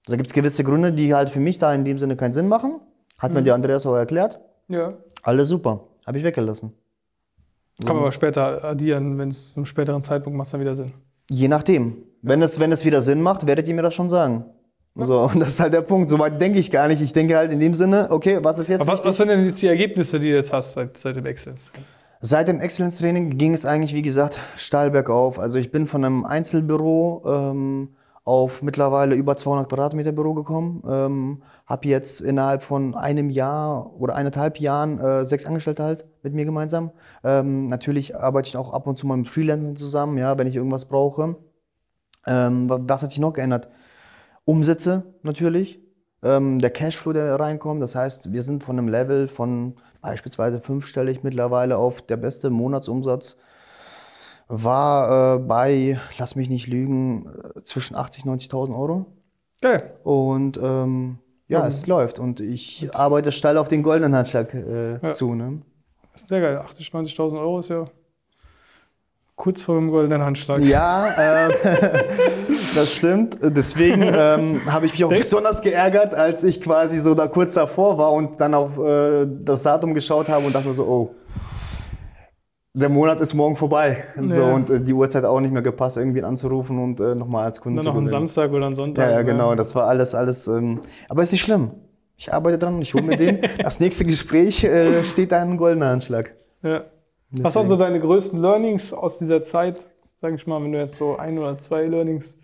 Da 0.07 0.17
gibt 0.17 0.29
es 0.29 0.33
gewisse 0.33 0.65
Gründe, 0.65 0.93
die 0.93 1.15
halt 1.15 1.31
für 1.31 1.41
mich 1.41 1.59
da 1.59 1.73
in 1.75 1.85
dem 1.85 1.99
Sinne 1.99 2.17
keinen 2.17 2.33
Sinn 2.33 2.49
machen. 2.49 2.81
Hat 3.19 3.33
mir 3.33 3.43
der 3.43 3.55
Andreas 3.55 3.85
auch 3.87 3.95
erklärt. 3.95 4.41
Ja. 4.69 4.95
Alles 5.23 5.49
super. 5.49 5.89
Habe 6.07 6.19
ich 6.19 6.25
weggelassen. 6.25 6.73
Kann 7.81 7.97
man 7.97 8.05
aber 8.05 8.13
später 8.13 8.65
addieren, 8.65 9.19
wenn 9.19 9.29
es 9.29 9.53
zum 9.53 9.67
späteren 9.67 10.03
Zeitpunkt 10.03 10.37
macht, 10.37 10.53
dann 10.53 10.61
wieder 10.61 10.75
Sinn. 10.75 10.93
Je 11.29 11.49
nachdem. 11.49 12.03
Wenn, 12.23 12.43
es, 12.43 12.61
wenn 12.61 12.73
es 12.73 12.85
wieder 12.85 13.03
Sinn 13.03 13.23
macht, 13.23 13.47
werdet 13.47 13.69
ihr 13.69 13.75
mir 13.75 13.83
das 13.83 13.95
schon 13.95 14.11
sagen. 14.11 14.45
So, 14.95 15.21
und 15.33 15.41
das 15.41 15.49
ist 15.49 15.61
halt 15.61 15.73
der 15.73 15.83
Punkt. 15.83 16.11
Soweit 16.11 16.41
denke 16.41 16.59
ich 16.59 16.71
gar 16.71 16.89
nicht. 16.89 17.01
Ich 17.01 17.13
denke 17.13 17.37
halt 17.37 17.53
in 17.53 17.61
dem 17.61 17.75
Sinne, 17.75 18.09
okay, 18.11 18.39
was 18.43 18.59
ist 18.59 18.69
jetzt 18.69 18.83
Aber 18.83 18.93
was, 18.93 19.05
was 19.05 19.17
sind 19.17 19.29
denn 19.29 19.45
jetzt 19.45 19.63
die 19.63 19.69
Ergebnisse, 19.69 20.21
die 20.21 20.29
du 20.29 20.35
jetzt 20.35 20.53
hast 20.53 20.73
seit, 20.73 20.97
seit 20.97 21.17
dem 21.17 21.27
Excellence? 21.27 21.71
Seit 22.23 22.49
dem 22.49 22.61
Excellence-Training 22.61 23.39
ging 23.39 23.55
es 23.55 23.65
eigentlich, 23.65 23.95
wie 23.95 24.03
gesagt, 24.03 24.39
steil 24.57 24.91
bergauf. 24.91 25.39
Also 25.39 25.59
ich 25.59 25.71
bin 25.71 25.87
von 25.87 26.05
einem 26.05 26.25
Einzelbüro 26.27 27.23
ähm, 27.27 27.89
auf 28.25 28.61
mittlerweile 28.63 29.15
über 29.15 29.39
200 29.39 29.69
Quadratmeter 29.71 30.13
Büro 30.13 30.35
gekommen. 30.35 30.83
Ähm, 30.87 31.43
habe 31.67 31.89
jetzt 31.89 32.21
innerhalb 32.21 32.63
von 32.63 32.95
einem 32.95 33.31
Jahr 33.31 33.95
oder 33.99 34.17
eineinhalb 34.17 34.59
Jahren 34.59 34.99
äh, 34.99 35.25
sechs 35.25 35.47
Angestellte 35.47 35.83
halt 35.83 36.05
mit 36.23 36.35
mir 36.35 36.45
gemeinsam. 36.45 36.91
Ähm, 37.25 37.69
natürlich 37.69 38.15
arbeite 38.17 38.49
ich 38.49 38.57
auch 38.59 38.75
ab 38.75 38.87
und 38.87 38.99
zu 38.99 39.07
mal 39.07 39.17
mit 39.17 39.29
Freelancern 39.29 39.77
zusammen, 39.77 40.19
ja, 40.19 40.37
wenn 40.37 40.47
ich 40.47 40.57
irgendwas 40.57 40.85
brauche. 40.85 41.37
Ähm, 42.27 42.69
wa- 42.69 42.81
was 42.83 43.03
hat 43.03 43.11
sich 43.11 43.21
noch 43.21 43.33
geändert? 43.33 43.69
Umsätze 44.45 45.15
natürlich, 45.23 45.81
ähm, 46.23 46.59
der 46.61 46.71
Cashflow, 46.71 47.13
der 47.13 47.39
reinkommt. 47.39 47.83
Das 47.83 47.95
heißt, 47.95 48.33
wir 48.33 48.43
sind 48.43 48.65
von 48.65 48.79
einem 48.79 48.89
Level 48.89 49.29
von 49.29 49.77
beispielsweise 50.01 50.61
fünfstellig 50.61 51.23
mittlerweile 51.23 51.77
auf 51.77 52.03
der 52.03 52.17
beste 52.17 52.51
Monatsumsatz 52.51 53.37
war 54.49 55.37
äh, 55.37 55.39
bei, 55.39 56.01
lass 56.19 56.35
mich 56.37 56.49
nicht 56.49 56.67
lügen, 56.67 57.27
äh, 57.57 57.63
zwischen 57.63 57.95
80.000 57.97 58.25
90.000 58.51 58.77
Euro. 58.77 59.07
Geil. 59.61 59.95
Und 60.03 60.59
ähm, 60.63 61.19
ja, 61.49 61.67
es 61.67 61.87
läuft. 61.87 62.19
Und 62.19 62.41
ich 62.41 62.89
arbeite 62.95 63.31
steil 63.33 63.59
auf 63.59 63.69
den 63.69 63.83
goldenen 63.83 64.15
Handschlag 64.17 64.53
äh, 64.55 64.99
Ja. 65.03 65.11
zu. 65.11 65.35
Ne? 65.35 65.63
Sehr 66.29 66.41
geil. 66.41 66.59
80.000, 66.59 67.15
90.000 67.15 67.39
Euro 67.41 67.61
ist 67.61 67.69
ja 67.71 67.85
kurz 69.41 69.63
vor 69.63 69.77
dem 69.77 69.91
goldenen 69.91 70.23
Handschlag. 70.23 70.59
Ja, 70.61 71.09
ähm, 71.19 71.53
das 72.75 72.95
stimmt. 72.95 73.39
Deswegen 73.43 74.03
ähm, 74.03 74.61
habe 74.71 74.85
ich 74.85 74.93
mich 74.93 75.03
auch 75.05 75.09
Denk- 75.09 75.23
besonders 75.23 75.63
geärgert, 75.63 76.15
als 76.15 76.45
ich 76.45 76.61
quasi 76.61 76.99
so 76.99 77.15
da 77.15 77.27
kurz 77.27 77.55
davor 77.55 77.97
war 77.97 78.13
und 78.13 78.39
dann 78.41 78.53
auf 78.53 78.79
äh, 78.79 79.27
das 79.43 79.63
Datum 79.63 79.95
geschaut 79.95 80.29
habe 80.29 80.45
und 80.45 80.55
dachte 80.55 80.69
mir 80.69 80.75
so, 80.75 80.85
oh, 80.85 81.15
der 82.75 82.91
Monat 82.91 83.19
ist 83.21 83.33
morgen 83.33 83.57
vorbei. 83.57 84.05
So, 84.17 84.43
Ja. 84.43 84.53
und 84.55 84.69
äh, 84.69 84.81
die 84.83 84.93
Uhrzeit 84.93 85.25
auch 85.25 85.41
nicht 85.41 85.53
mehr 85.53 85.63
gepasst, 85.63 85.97
irgendwie 85.97 86.23
anzurufen 86.23 86.79
und 86.79 87.01
äh, 87.01 87.15
nochmal 87.15 87.45
als 87.45 87.63
Kunde 87.63 87.81
zu 87.81 87.87
noch 87.89 87.95
ein 87.95 88.05
gewinnen. 88.05 88.09
Samstag 88.11 88.53
oder 88.53 88.67
ein 88.67 88.75
Sonntag. 88.75 89.07
Ja, 89.07 89.11
ja, 89.13 89.19
ne? 89.21 89.25
genau. 89.25 89.55
Das 89.55 89.75
war 89.75 89.87
alles, 89.87 90.15
alles. 90.15 90.49
Ähm, 90.49 90.81
aber 91.09 91.23
ist 91.23 91.33
nicht 91.33 91.41
schlimm. 91.43 91.71
Ich 92.19 92.31
arbeite 92.33 92.59
dran 92.59 92.75
und 92.75 92.83
ich 92.83 92.93
hole 92.93 93.05
mir 93.05 93.17
den. 93.17 93.39
Das 93.63 93.81
nächste 93.81 94.05
Gespräch 94.05 94.63
äh, 94.65 95.03
steht 95.05 95.33
da 95.33 95.41
ein 95.41 95.57
goldener 95.57 95.87
Anschlag. 95.89 96.35
Ja. 96.63 96.83
Was 97.33 97.55
waren 97.55 97.69
so 97.69 97.77
deine 97.77 98.01
größten 98.01 98.41
Learnings 98.41 98.93
aus 98.93 99.19
dieser 99.19 99.43
Zeit? 99.43 99.89
Sag 100.21 100.35
ich 100.35 100.47
mal, 100.47 100.63
wenn 100.63 100.73
du 100.73 100.79
jetzt 100.79 100.97
so 100.97 101.17
ein 101.17 101.39
oder 101.39 101.59
zwei 101.59 101.87
Learnings 101.87 102.39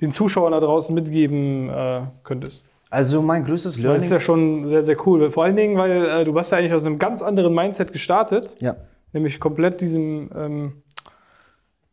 den 0.00 0.10
Zuschauern 0.10 0.52
da 0.52 0.60
draußen 0.60 0.94
mitgeben 0.94 1.68
äh, 1.68 2.02
könntest. 2.24 2.66
Also 2.90 3.22
mein 3.22 3.44
größtes 3.44 3.74
Das 3.74 3.78
ist 3.78 3.82
Learning. 3.84 4.10
ja 4.10 4.20
schon 4.20 4.68
sehr, 4.68 4.82
sehr 4.82 4.96
cool. 5.06 5.30
Vor 5.30 5.44
allen 5.44 5.56
Dingen, 5.56 5.76
weil 5.76 6.06
äh, 6.06 6.24
du 6.24 6.34
warst 6.34 6.52
ja 6.52 6.58
eigentlich 6.58 6.72
aus 6.72 6.86
einem 6.86 6.98
ganz 6.98 7.22
anderen 7.22 7.54
Mindset 7.54 7.92
gestartet. 7.92 8.56
Ja. 8.60 8.76
Nämlich 9.12 9.38
komplett 9.38 9.80
diesem 9.80 10.30
ähm, 10.34 10.82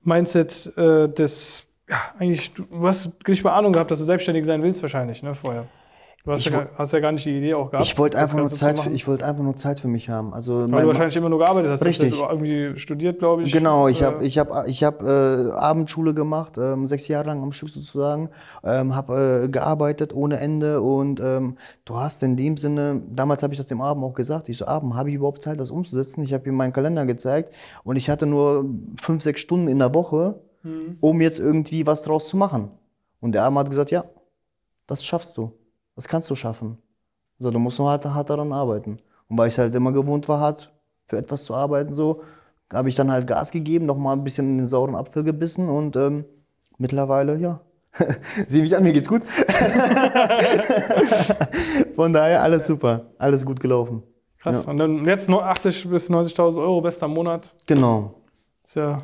Mindset 0.03 0.71
äh, 0.77 1.07
des, 1.09 1.65
ja, 1.87 1.97
eigentlich, 2.17 2.53
du 2.53 2.63
du 2.63 2.87
hast 2.87 3.27
nicht 3.27 3.43
mal 3.43 3.53
Ahnung 3.53 3.73
gehabt, 3.73 3.91
dass 3.91 3.99
du 3.99 4.05
selbstständig 4.05 4.45
sein 4.45 4.63
willst 4.63 4.81
wahrscheinlich, 4.81 5.21
ne, 5.21 5.35
vorher. 5.35 5.67
Du 6.23 6.31
hast, 6.31 6.45
Ich 6.45 6.53
ja, 6.53 6.67
hast 6.77 6.93
ja 6.93 6.99
gar 6.99 7.11
nicht 7.11 7.25
die 7.25 7.35
Idee 7.35 7.55
auch 7.55 7.71
gehabt. 7.71 7.83
Ich 7.83 7.97
wollte 7.97 8.19
einfach 8.19 8.37
nur 8.37 8.47
Zeit. 8.47 8.77
Für, 8.77 8.83
machen. 8.85 8.95
ich 8.95 9.07
wollte 9.07 9.25
einfach 9.25 9.41
nur 9.41 9.55
Zeit 9.55 9.79
für 9.79 9.87
mich 9.87 10.07
haben. 10.07 10.35
Also 10.35 10.71
Weil 10.71 10.83
du 10.83 10.87
wahrscheinlich 10.89 11.15
immer 11.15 11.29
nur 11.29 11.39
gearbeitet 11.39 11.71
hast. 11.71 11.83
Richtig. 11.83 12.11
Du 12.11 12.23
irgendwie 12.23 12.77
studiert, 12.77 13.17
glaube 13.17 13.41
ich. 13.41 13.51
Genau, 13.51 13.87
ich 13.87 14.01
Äh, 14.01 14.05
habe 14.05 14.25
ich 14.25 14.37
hab, 14.37 14.67
ich 14.67 14.83
hab, 14.83 15.01
äh, 15.01 15.05
Abendschule 15.05 16.13
gemacht, 16.13 16.59
ähm, 16.59 16.85
sechs 16.85 17.07
Jahre 17.07 17.27
lang 17.27 17.41
am 17.41 17.51
Stück 17.51 17.69
sozusagen, 17.69 18.29
ähm, 18.63 18.95
habe 18.95 19.45
äh, 19.45 19.49
gearbeitet 19.49 20.13
ohne 20.13 20.39
Ende 20.39 20.81
und 20.81 21.19
ähm, 21.19 21.57
du 21.85 21.95
hast 21.97 22.21
in 22.21 22.37
dem 22.37 22.55
Sinne, 22.55 23.01
damals 23.09 23.41
habe 23.41 23.53
ich 23.53 23.57
das 23.57 23.67
dem 23.67 23.81
Abend 23.81 24.03
auch 24.03 24.13
gesagt, 24.13 24.47
ich 24.47 24.57
so, 24.57 24.67
Abend, 24.67 24.93
habe 24.93 25.09
ich 25.09 25.15
überhaupt 25.15 25.41
Zeit, 25.41 25.59
das 25.59 25.71
umzusetzen? 25.71 26.23
Ich 26.23 26.33
habe 26.33 26.47
ihm 26.47 26.55
meinen 26.55 26.73
Kalender 26.73 27.07
gezeigt 27.07 27.51
und 27.83 27.95
ich 27.95 28.11
hatte 28.11 28.27
nur 28.27 28.65
fünf, 29.01 29.23
sechs 29.23 29.41
Stunden 29.41 29.67
in 29.67 29.79
der 29.79 29.95
Woche, 29.95 30.39
um 30.99 31.19
jetzt 31.21 31.39
irgendwie 31.39 31.87
was 31.87 32.03
draus 32.03 32.29
zu 32.29 32.37
machen. 32.37 32.69
Und 33.19 33.33
der 33.33 33.43
Abend 33.43 33.57
hat 33.57 33.69
gesagt, 33.71 33.89
ja, 33.89 34.03
das 34.85 35.03
schaffst 35.03 35.35
du, 35.37 35.53
das 36.01 36.07
kannst 36.07 36.29
du 36.31 36.35
schaffen. 36.35 36.79
So, 37.37 37.51
du 37.51 37.59
musst 37.59 37.77
nur 37.77 37.87
hart, 37.87 38.03
hart 38.05 38.31
daran 38.31 38.51
arbeiten. 38.51 38.97
Und 39.29 39.37
weil 39.37 39.49
ich 39.49 39.59
halt 39.59 39.75
immer 39.75 39.91
gewohnt 39.91 40.27
war, 40.27 40.39
hart 40.39 40.73
für 41.05 41.15
etwas 41.15 41.43
zu 41.43 41.53
arbeiten, 41.53 41.93
so, 41.93 42.23
habe 42.73 42.89
ich 42.89 42.95
dann 42.95 43.11
halt 43.11 43.27
Gas 43.27 43.51
gegeben, 43.51 43.85
noch 43.85 43.97
mal 43.97 44.13
ein 44.13 44.23
bisschen 44.23 44.47
in 44.47 44.57
den 44.57 44.65
sauren 44.65 44.95
Apfel 44.95 45.23
gebissen 45.23 45.69
und 45.69 45.95
ähm, 45.95 46.25
mittlerweile, 46.79 47.37
ja, 47.37 47.59
sieh 48.47 48.63
mich 48.63 48.75
an, 48.75 48.81
mir 48.81 48.93
geht's 48.93 49.09
gut. 49.09 49.21
Von 51.95 52.13
daher 52.13 52.41
alles 52.41 52.65
super, 52.65 53.11
alles 53.19 53.45
gut 53.45 53.59
gelaufen. 53.59 54.01
Krass. 54.39 54.65
Und 54.65 54.79
dann 54.79 55.05
jetzt 55.05 55.29
nur 55.29 55.45
80 55.45 55.87
bis 55.87 56.09
90.000 56.09 56.57
Euro 56.57 56.81
bester 56.81 57.07
Monat. 57.07 57.53
Genau. 57.67 58.15
Ist 58.65 58.75
ja 58.75 59.03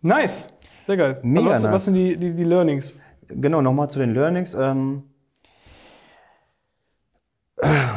nice. 0.00 0.52
Sehr 0.86 0.96
geil. 0.96 1.18
Mega 1.24 1.50
was, 1.50 1.62
nice. 1.62 1.72
was 1.72 1.84
sind 1.86 1.94
die, 1.94 2.16
die, 2.16 2.34
die 2.34 2.44
Learnings? 2.44 2.92
Genau, 3.26 3.60
nochmal 3.60 3.90
zu 3.90 3.98
den 3.98 4.14
Learnings. 4.14 4.54
Ähm, 4.54 5.02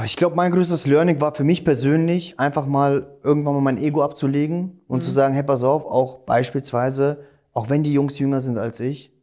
ich 0.06 0.16
glaube, 0.16 0.36
mein 0.36 0.52
größtes 0.52 0.88
Learning 0.88 1.22
war 1.22 1.34
für 1.36 1.44
mich 1.44 1.64
persönlich, 1.64 2.40
einfach 2.40 2.66
mal 2.66 3.18
irgendwann 3.24 3.54
mal 3.54 3.62
mein 3.62 3.78
Ego 3.78 4.02
abzulegen 4.04 4.82
und 4.88 5.04
zu 5.04 5.12
sagen, 5.12 5.34
hey, 5.34 5.44
pass 5.44 5.64
auf, 5.64 5.86
auch 5.86 6.20
beispielsweise, 6.20 7.20
auch 7.54 7.70
wenn 7.70 7.84
die 7.84 7.94
Jungs 7.94 8.18
jünger 8.18 8.42
sind 8.42 8.58
als 8.58 8.80
ich, 8.80 9.14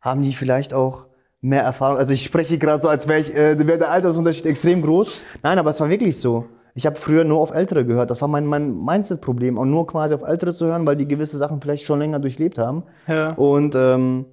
haben 0.00 0.22
die 0.22 0.32
vielleicht 0.32 0.72
auch 0.72 1.06
mehr 1.40 1.62
Erfahrung. 1.62 1.98
Also 1.98 2.12
ich 2.14 2.24
spreche 2.24 2.56
gerade 2.58 2.80
so, 2.80 2.88
als 2.88 3.06
wäre 3.08 3.20
äh, 3.20 3.58
wäre 3.66 3.78
der 3.78 3.90
Altersunterschied 3.90 4.46
extrem 4.46 4.80
groß. 4.82 5.20
Nein, 5.42 5.58
aber 5.58 5.70
es 5.70 5.80
war 5.80 5.90
wirklich 5.90 6.18
so. 6.18 6.46
Ich 6.74 6.86
habe 6.86 6.96
früher 6.96 7.24
nur 7.24 7.40
auf 7.40 7.52
Ältere 7.52 7.84
gehört. 7.84 8.08
Das 8.08 8.22
war 8.22 8.28
mein, 8.28 8.46
mein 8.46 8.72
Mindset-Problem. 8.72 9.58
Und 9.58 9.70
nur 9.70 9.86
quasi 9.86 10.14
auf 10.14 10.22
Ältere 10.22 10.54
zu 10.54 10.66
hören, 10.66 10.86
weil 10.86 10.96
die 10.96 11.06
gewisse 11.06 11.36
Sachen 11.36 11.60
vielleicht 11.60 11.84
schon 11.84 11.98
länger 11.98 12.18
durchlebt 12.18 12.56
haben. 12.56 12.84
Ja. 13.06 13.32
Und 13.32 13.74
ähm, 13.74 14.24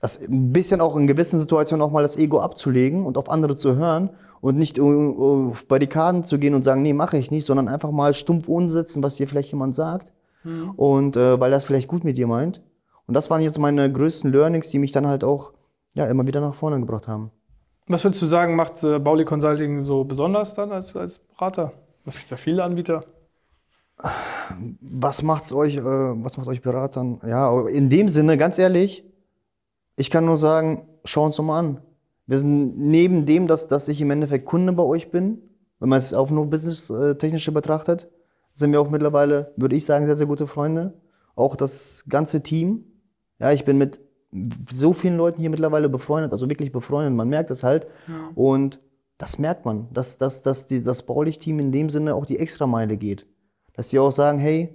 das 0.00 0.20
ein 0.20 0.52
bisschen 0.52 0.80
auch 0.80 0.96
in 0.96 1.08
gewissen 1.08 1.40
Situationen 1.40 1.84
auch 1.84 1.90
mal 1.90 2.02
das 2.02 2.16
Ego 2.16 2.40
abzulegen 2.40 3.04
und 3.04 3.18
auf 3.18 3.30
andere 3.30 3.56
zu 3.56 3.74
hören 3.76 4.10
und 4.40 4.56
nicht 4.56 4.78
auf 4.80 5.66
Barrikaden 5.66 6.22
zu 6.22 6.38
gehen 6.38 6.54
und 6.54 6.62
sagen, 6.62 6.82
nee, 6.82 6.92
mache 6.92 7.18
ich 7.18 7.30
nicht, 7.30 7.46
sondern 7.46 7.68
einfach 7.68 7.90
mal 7.90 8.14
stumpf 8.14 8.48
umsetzen, 8.48 9.02
was 9.02 9.16
dir 9.16 9.28
vielleicht 9.28 9.50
jemand 9.50 9.74
sagt. 9.74 10.12
Und 10.76 11.16
äh, 11.16 11.38
weil 11.40 11.50
das 11.50 11.64
vielleicht 11.64 11.88
gut 11.88 12.04
mit 12.04 12.16
dir 12.16 12.26
meint. 12.26 12.62
Und 13.06 13.14
das 13.14 13.30
waren 13.30 13.40
jetzt 13.40 13.58
meine 13.58 13.90
größten 13.90 14.32
Learnings, 14.32 14.70
die 14.70 14.78
mich 14.78 14.92
dann 14.92 15.06
halt 15.06 15.24
auch 15.24 15.52
ja, 15.94 16.06
immer 16.06 16.26
wieder 16.26 16.40
nach 16.40 16.54
vorne 16.54 16.78
gebracht 16.78 17.08
haben. 17.08 17.30
Was 17.86 18.04
würdest 18.04 18.22
du 18.22 18.26
sagen, 18.26 18.54
macht 18.54 18.82
äh, 18.84 18.98
Bauli 18.98 19.24
Consulting 19.24 19.84
so 19.84 20.04
besonders 20.04 20.54
dann 20.54 20.72
als, 20.72 20.94
als 20.94 21.18
Berater? 21.18 21.72
Es 22.04 22.18
gibt 22.18 22.30
ja 22.30 22.36
viele 22.36 22.62
Anbieter. 22.62 23.04
Was 24.80 25.22
macht's 25.22 25.52
euch, 25.52 25.76
äh, 25.76 25.82
was 25.82 26.36
macht 26.36 26.48
euch 26.48 26.62
Beratern? 26.62 27.20
Ja, 27.26 27.66
in 27.66 27.88
dem 27.88 28.08
Sinne, 28.08 28.36
ganz 28.36 28.58
ehrlich, 28.58 29.04
ich 29.96 30.10
kann 30.10 30.24
nur 30.24 30.36
sagen, 30.36 30.86
schau 31.04 31.24
uns 31.24 31.36
doch 31.36 31.44
mal 31.44 31.58
an. 31.58 31.80
Wir 32.28 32.38
sind 32.38 32.78
neben 32.78 33.24
dem, 33.24 33.46
dass, 33.46 33.68
dass 33.68 33.88
ich 33.88 34.02
im 34.02 34.10
Endeffekt 34.10 34.44
Kunde 34.44 34.72
bei 34.74 34.82
euch 34.82 35.10
bin, 35.10 35.38
wenn 35.80 35.88
man 35.88 35.98
es 35.98 36.12
auch 36.12 36.30
nur 36.30 36.46
business-technisch 36.46 37.50
betrachtet, 37.52 38.08
sind 38.52 38.70
wir 38.70 38.80
auch 38.80 38.90
mittlerweile, 38.90 39.52
würde 39.56 39.74
ich 39.74 39.86
sagen, 39.86 40.04
sehr, 40.06 40.14
sehr 40.14 40.26
gute 40.26 40.46
Freunde. 40.46 40.92
Auch 41.34 41.56
das 41.56 42.04
ganze 42.06 42.42
Team. 42.42 42.84
Ja, 43.38 43.52
ich 43.52 43.64
bin 43.64 43.78
mit 43.78 44.00
so 44.70 44.92
vielen 44.92 45.16
Leuten 45.16 45.40
hier 45.40 45.48
mittlerweile 45.48 45.88
befreundet, 45.88 46.32
also 46.32 46.50
wirklich 46.50 46.70
befreundet. 46.70 47.14
Man 47.14 47.30
merkt 47.30 47.50
es 47.50 47.64
halt. 47.64 47.86
Und 48.34 48.78
das 49.16 49.38
merkt 49.38 49.64
man, 49.64 49.88
dass, 49.92 50.18
dass, 50.18 50.42
dass 50.42 50.66
die, 50.66 50.82
das 50.82 51.04
Baulich-Team 51.04 51.58
in 51.60 51.72
dem 51.72 51.88
Sinne 51.88 52.14
auch 52.14 52.26
die 52.26 52.38
Extrameile 52.38 52.98
geht. 52.98 53.26
Dass 53.72 53.88
die 53.88 53.98
auch 53.98 54.12
sagen, 54.12 54.38
hey, 54.38 54.74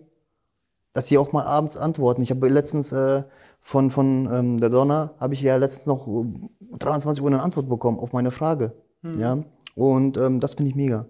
dass 0.94 1.08
sie 1.08 1.20
auch 1.20 1.32
mal 1.34 1.44
abends 1.44 1.78
antworten. 1.78 2.24
Ich 2.24 2.32
habe 2.32 2.50
letztens 2.50 2.92
äh, 2.92 3.24
von, 3.62 3.92
von 3.92 4.30
ähm, 4.32 4.60
der 4.60 4.70
Donner 4.70 5.14
habe 5.20 5.34
ich 5.34 5.42
ja 5.42 5.56
letztens 5.56 5.86
noch 5.86 6.08
um 6.08 6.50
23 6.80 7.24
Uhr 7.24 7.30
eine 7.30 7.42
Antwort 7.42 7.70
bekommen 7.70 8.00
auf 8.00 8.14
meine 8.14 8.32
Frage. 8.32 8.74
Ja? 9.18 9.44
Und 9.76 10.18
ähm, 10.18 10.40
das 10.40 10.56
finde 10.56 10.70
ich 10.70 10.76
mega. 10.76 11.08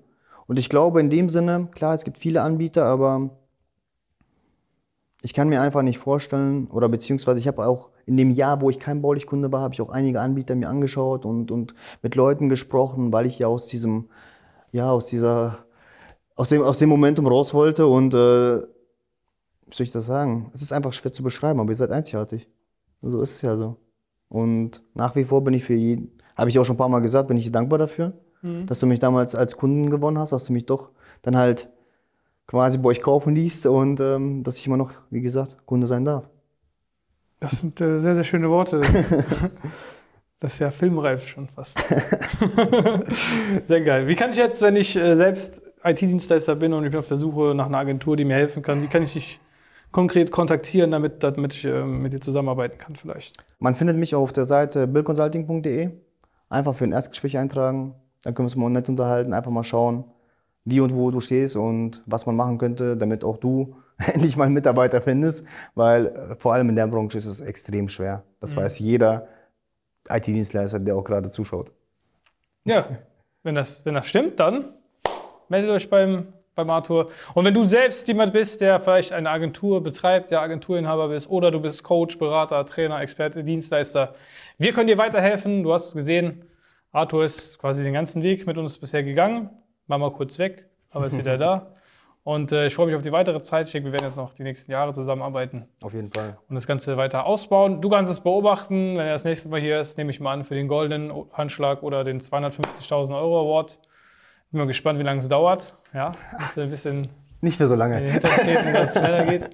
Und 0.47 0.59
ich 0.59 0.69
glaube 0.69 0.99
in 0.99 1.09
dem 1.09 1.29
Sinne, 1.29 1.69
klar, 1.71 1.93
es 1.93 2.03
gibt 2.03 2.17
viele 2.17 2.41
Anbieter, 2.41 2.85
aber 2.85 3.29
ich 5.21 5.33
kann 5.33 5.47
mir 5.47 5.61
einfach 5.61 5.81
nicht 5.83 5.99
vorstellen, 5.99 6.67
oder 6.67 6.89
beziehungsweise 6.89 7.39
ich 7.39 7.47
habe 7.47 7.65
auch 7.65 7.89
in 8.05 8.17
dem 8.17 8.29
Jahr, 8.29 8.61
wo 8.61 8.69
ich 8.69 8.79
kein 8.79 9.01
Baulichtkunde 9.01 9.51
war, 9.51 9.61
habe 9.61 9.73
ich 9.73 9.81
auch 9.81 9.89
einige 9.89 10.19
Anbieter 10.19 10.55
mir 10.55 10.67
angeschaut 10.67 11.25
und, 11.25 11.49
und 11.49 11.73
mit 12.01 12.15
Leuten 12.15 12.49
gesprochen, 12.49 13.13
weil 13.13 13.25
ich 13.25 13.39
ja 13.39 13.47
aus 13.47 13.67
diesem, 13.67 14.09
ja, 14.71 14.91
aus 14.91 15.07
dieser, 15.07 15.65
aus 16.35 16.49
dem, 16.49 16.61
aus 16.61 16.79
dem 16.79 16.89
Momentum 16.89 17.25
raus 17.27 17.53
wollte 17.53 17.87
und, 17.87 18.13
äh, 18.13 18.63
wie 19.65 19.75
soll 19.75 19.85
ich 19.85 19.91
das 19.91 20.05
sagen? 20.05 20.51
Es 20.53 20.61
ist 20.61 20.73
einfach 20.73 20.91
schwer 20.91 21.13
zu 21.13 21.23
beschreiben, 21.23 21.61
aber 21.61 21.69
ihr 21.69 21.75
seid 21.75 21.91
einzigartig. 21.91 22.49
So 23.01 23.21
ist 23.21 23.35
es 23.35 23.41
ja 23.41 23.55
so. 23.55 23.77
Und 24.33 24.81
nach 24.95 25.15
wie 25.15 25.25
vor 25.25 25.43
bin 25.43 25.53
ich 25.53 25.63
für 25.63 25.75
jeden, 25.75 26.11
habe 26.35 26.49
ich 26.49 26.57
auch 26.57 26.65
schon 26.65 26.73
ein 26.73 26.79
paar 26.79 26.89
Mal 26.89 27.01
gesagt, 27.01 27.27
bin 27.27 27.37
ich 27.37 27.51
dankbar 27.51 27.77
dafür, 27.77 28.13
dass 28.65 28.79
du 28.79 28.87
mich 28.87 28.97
damals 28.97 29.35
als 29.35 29.55
Kunden 29.55 29.91
gewonnen 29.91 30.17
hast, 30.17 30.31
dass 30.31 30.45
du 30.45 30.53
mich 30.53 30.65
doch 30.65 30.89
dann 31.21 31.37
halt 31.37 31.69
quasi 32.47 32.79
bei 32.79 32.89
euch 32.89 32.99
kaufen 32.99 33.35
ließ 33.35 33.67
und 33.67 33.99
ähm, 33.99 34.41
dass 34.41 34.57
ich 34.57 34.65
immer 34.65 34.75
noch, 34.75 34.91
wie 35.11 35.21
gesagt, 35.21 35.57
Kunde 35.67 35.85
sein 35.85 36.03
darf. 36.03 36.27
Das 37.39 37.59
sind 37.59 37.79
äh, 37.79 37.99
sehr, 37.99 38.15
sehr 38.15 38.23
schöne 38.23 38.49
Worte. 38.49 38.81
Das 40.39 40.55
ist 40.55 40.59
ja 40.59 40.71
filmreif 40.71 41.25
schon 41.25 41.47
fast. 41.47 41.79
sehr 43.65 43.79
geil. 43.79 44.09
Wie 44.09 44.15
kann 44.17 44.31
ich 44.31 44.37
jetzt, 44.37 44.61
wenn 44.61 44.75
ich 44.75 44.93
äh, 44.97 45.15
selbst 45.15 45.61
IT-Dienstleister 45.85 46.55
bin 46.55 46.73
und 46.73 46.83
ich 46.83 46.91
bin 46.91 46.99
auf 46.99 47.07
der 47.07 47.15
Suche 47.15 47.55
nach 47.55 47.67
einer 47.67 47.77
Agentur, 47.77 48.17
die 48.17 48.25
mir 48.25 48.33
helfen 48.33 48.61
kann, 48.61 48.83
wie 48.83 48.87
kann 48.87 49.03
ich 49.03 49.13
dich 49.13 49.39
konkret 49.93 50.31
kontaktieren, 50.31 50.91
damit, 50.91 51.23
damit 51.23 51.53
ich 51.53 51.63
äh, 51.63 51.83
mit 51.85 52.11
dir 52.11 52.19
zusammenarbeiten 52.19 52.77
kann 52.77 52.97
vielleicht? 52.97 53.37
Man 53.59 53.75
findet 53.75 53.95
mich 53.95 54.13
auf 54.13 54.33
der 54.33 54.43
Seite 54.43 54.87
billconsulting.de. 54.87 55.91
Einfach 56.49 56.75
für 56.75 56.83
ein 56.83 56.91
Erstgespräch 56.91 57.37
eintragen. 57.37 57.95
Dann 58.23 58.33
können 58.33 58.45
wir 58.45 58.51
uns 58.51 58.55
mal 58.57 58.69
nett 58.69 58.89
unterhalten, 58.89 59.33
einfach 59.33 59.51
mal 59.51 59.63
schauen, 59.63 60.03
wie 60.65 60.81
und 60.81 60.93
wo 60.93 61.11
du 61.11 61.21
stehst 61.21 61.55
und 61.55 62.01
was 62.05 62.25
man 62.25 62.35
machen 62.35 62.57
könnte, 62.57 62.97
damit 62.97 63.23
auch 63.23 63.37
du 63.37 63.75
endlich 64.13 64.35
mal 64.35 64.45
einen 64.45 64.53
Mitarbeiter 64.53 65.01
findest. 65.01 65.45
Weil 65.75 66.07
äh, 66.07 66.35
vor 66.37 66.53
allem 66.53 66.67
in 66.67 66.75
der 66.75 66.87
Branche 66.87 67.17
ist 67.17 67.25
es 67.25 67.39
extrem 67.39 67.87
schwer. 67.87 68.23
Das 68.41 68.55
weiß 68.57 68.79
jeder 68.79 69.27
IT-Dienstleister, 70.09 70.79
der 70.79 70.97
auch 70.97 71.03
gerade 71.03 71.29
zuschaut. 71.29 71.71
Ja, 72.65 72.85
wenn 73.43 73.55
das, 73.55 73.85
wenn 73.85 73.93
das 73.93 74.07
stimmt, 74.07 74.39
dann 74.39 74.73
meldet 75.49 75.71
euch 75.71 75.89
beim, 75.89 76.27
beim 76.55 76.69
Arthur. 76.69 77.09
Und 77.33 77.45
wenn 77.45 77.53
du 77.53 77.63
selbst 77.63 78.07
jemand 78.07 78.33
bist, 78.33 78.61
der 78.61 78.79
vielleicht 78.79 79.11
eine 79.11 79.29
Agentur 79.29 79.81
betreibt, 79.81 80.31
der 80.31 80.41
Agenturinhaber 80.41 81.09
bist, 81.09 81.29
oder 81.29 81.51
du 81.51 81.59
bist 81.59 81.83
Coach, 81.83 82.17
Berater, 82.17 82.65
Trainer, 82.65 83.01
Experte, 83.01 83.43
Dienstleister, 83.43 84.15
wir 84.57 84.73
können 84.73 84.87
dir 84.87 84.97
weiterhelfen. 84.97 85.63
Du 85.63 85.73
hast 85.73 85.87
es 85.87 85.93
gesehen, 85.95 86.45
Arthur 86.91 87.23
ist 87.25 87.59
quasi 87.59 87.83
den 87.83 87.93
ganzen 87.93 88.21
Weg 88.23 88.45
mit 88.45 88.57
uns 88.57 88.77
bisher 88.77 89.03
gegangen, 89.03 89.49
war 89.87 89.97
mal 89.97 90.11
kurz 90.11 90.37
weg, 90.37 90.67
aber 90.91 91.07
ist 91.07 91.17
wieder 91.17 91.37
da. 91.39 91.73
Und 92.23 92.53
äh, 92.53 92.67
ich 92.67 92.75
freue 92.75 92.85
mich 92.87 92.95
auf 92.95 93.01
die 93.01 93.11
weitere 93.11 93.41
Zeit. 93.41 93.67
Ich 93.67 93.73
denke, 93.73 93.87
wir 93.87 93.93
werden 93.93 94.05
jetzt 94.05 94.15
noch 94.15 94.33
die 94.33 94.43
nächsten 94.43 94.71
Jahre 94.71 94.93
zusammenarbeiten 94.93 95.67
Auf 95.81 95.93
jeden 95.93 96.09
Fall. 96.09 96.37
und 96.47 96.55
das 96.55 96.67
Ganze 96.67 96.95
weiter 96.95 97.25
ausbauen. 97.25 97.81
Du 97.81 97.89
kannst 97.89 98.09
es 98.09 98.21
beobachten. 98.21 98.97
Wenn 98.97 99.05
er 99.05 99.11
das 99.11 99.25
nächste 99.25 99.49
Mal 99.49 99.59
hier 99.59 99.79
ist, 99.81 99.97
nehme 99.97 100.09
ich 100.09 100.21
mal 100.21 100.31
an 100.31 100.45
für 100.45 100.55
den 100.55 100.69
goldenen 100.69 101.11
Handschlag 101.33 101.83
oder 101.83 102.05
den 102.05 102.21
250.000 102.21 103.13
Euro 103.13 103.41
Award. 103.41 103.79
Bin 104.53 104.59
mal 104.59 104.67
gespannt, 104.67 104.99
wie 104.99 105.03
lange 105.03 105.19
es 105.19 105.27
dauert. 105.27 105.73
Ja, 105.95 106.13
muss 106.37 106.55
ein 106.59 106.69
bisschen 106.69 107.07
Nicht 107.41 107.57
mehr 107.59 107.67
so 107.67 107.73
lange. 107.73 108.05
treten, 108.05 108.71
dass 108.71 108.95
es 108.95 109.01
schneller 109.01 109.23
geht. 109.25 109.49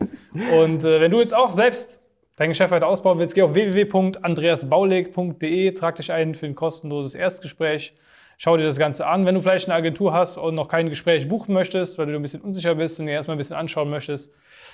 Und 0.59 0.83
äh, 0.83 0.99
wenn 0.99 1.09
du 1.09 1.21
jetzt 1.21 1.33
auch 1.33 1.51
selbst 1.51 2.01
dein 2.35 2.49
Geschäft 2.49 2.71
weiter 2.71 2.87
ausbauen 2.87 3.17
willst, 3.17 3.33
geh 3.33 3.43
auf 3.43 3.53
www.andreasbaulig.de, 3.53 5.71
trag 5.71 5.95
dich 5.95 6.11
ein 6.11 6.35
für 6.35 6.47
ein 6.47 6.55
kostenloses 6.55 7.15
Erstgespräch. 7.15 7.93
Schau 8.37 8.57
dir 8.57 8.65
das 8.65 8.77
Ganze 8.77 9.07
an. 9.07 9.25
Wenn 9.25 9.35
du 9.35 9.41
vielleicht 9.41 9.69
eine 9.69 9.75
Agentur 9.75 10.11
hast 10.11 10.37
und 10.37 10.55
noch 10.55 10.67
kein 10.67 10.89
Gespräch 10.89 11.29
buchen 11.29 11.53
möchtest, 11.53 11.97
weil 11.97 12.07
du 12.07 12.15
ein 12.17 12.21
bisschen 12.21 12.41
unsicher 12.41 12.75
bist 12.75 12.99
und 12.99 13.05
dir 13.05 13.13
erstmal 13.13 13.37
ein 13.37 13.37
bisschen 13.37 13.55
anschauen 13.55 13.89
möchtest, 13.89 14.33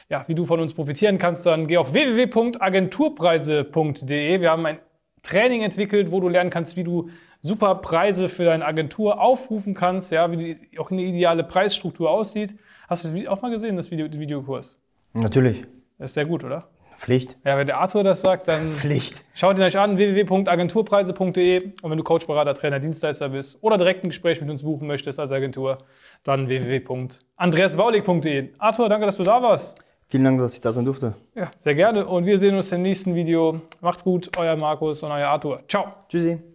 ja, 0.09 0.23
wie 0.27 0.33
du 0.33 0.47
von 0.47 0.59
uns 0.59 0.73
profitieren 0.73 1.19
kannst, 1.19 1.45
dann 1.45 1.67
geh 1.67 1.77
auf 1.77 1.93
www.agenturpreise.de. 1.93 4.41
Wir 4.41 4.49
haben 4.49 4.65
ein 4.65 4.79
Training 5.21 5.61
entwickelt, 5.61 6.11
wo 6.11 6.19
du 6.19 6.29
lernen 6.29 6.49
kannst, 6.49 6.77
wie 6.77 6.83
du 6.83 7.09
super 7.45 7.75
Preise 7.75 8.27
für 8.27 8.45
deine 8.45 8.65
Agentur 8.65 9.21
aufrufen 9.21 9.75
kannst, 9.75 10.11
ja, 10.11 10.31
wie 10.31 10.37
die, 10.37 10.79
auch 10.79 10.89
eine 10.89 11.03
ideale 11.03 11.43
Preisstruktur 11.43 12.09
aussieht. 12.09 12.55
Hast 12.87 13.03
du 13.03 13.09
das 13.09 13.15
Video 13.15 13.31
auch 13.31 13.41
mal 13.41 13.51
gesehen, 13.51 13.75
das 13.75 13.91
Video, 13.91 14.07
den 14.07 14.19
Videokurs? 14.19 14.77
Natürlich. 15.13 15.63
Das 15.97 16.11
ist 16.11 16.15
sehr 16.15 16.25
gut, 16.25 16.43
oder? 16.43 16.67
Pflicht. 16.97 17.37
Ja, 17.43 17.57
wenn 17.57 17.67
der 17.67 17.79
Arthur 17.79 18.03
das 18.03 18.21
sagt, 18.21 18.47
dann 18.47 18.69
Pflicht. 18.69 19.23
schaut 19.33 19.57
ihn 19.57 19.63
euch 19.63 19.77
an, 19.77 19.97
www.agenturpreise.de. 19.97 21.73
Und 21.81 21.91
wenn 21.91 21.97
du 21.97 22.03
Coach, 22.03 22.25
Berater, 22.25 22.55
Trainer, 22.55 22.79
Dienstleister 22.79 23.29
bist 23.29 23.57
oder 23.61 23.77
direkt 23.77 24.03
ein 24.03 24.09
Gespräch 24.09 24.41
mit 24.41 24.49
uns 24.49 24.63
buchen 24.63 24.87
möchtest 24.87 25.19
als 25.19 25.31
Agentur, 25.31 25.79
dann 26.23 26.47
www.andreasbaulig.de. 26.47 28.49
Arthur, 28.57 28.89
danke, 28.89 29.05
dass 29.05 29.17
du 29.17 29.23
da 29.23 29.41
warst. 29.41 29.83
Vielen 30.07 30.23
Dank, 30.23 30.39
dass 30.39 30.53
ich 30.53 30.61
da 30.61 30.71
sein 30.71 30.85
durfte. 30.85 31.15
Ja, 31.35 31.51
sehr 31.57 31.75
gerne. 31.75 32.05
Und 32.05 32.25
wir 32.25 32.37
sehen 32.37 32.55
uns 32.55 32.71
im 32.71 32.83
nächsten 32.83 33.13
Video. 33.13 33.61
Macht's 33.81 34.03
gut, 34.03 34.31
euer 34.37 34.55
Markus 34.55 35.03
und 35.03 35.11
euer 35.11 35.27
Arthur. 35.27 35.63
Ciao. 35.67 35.87
Tschüssi. 36.09 36.54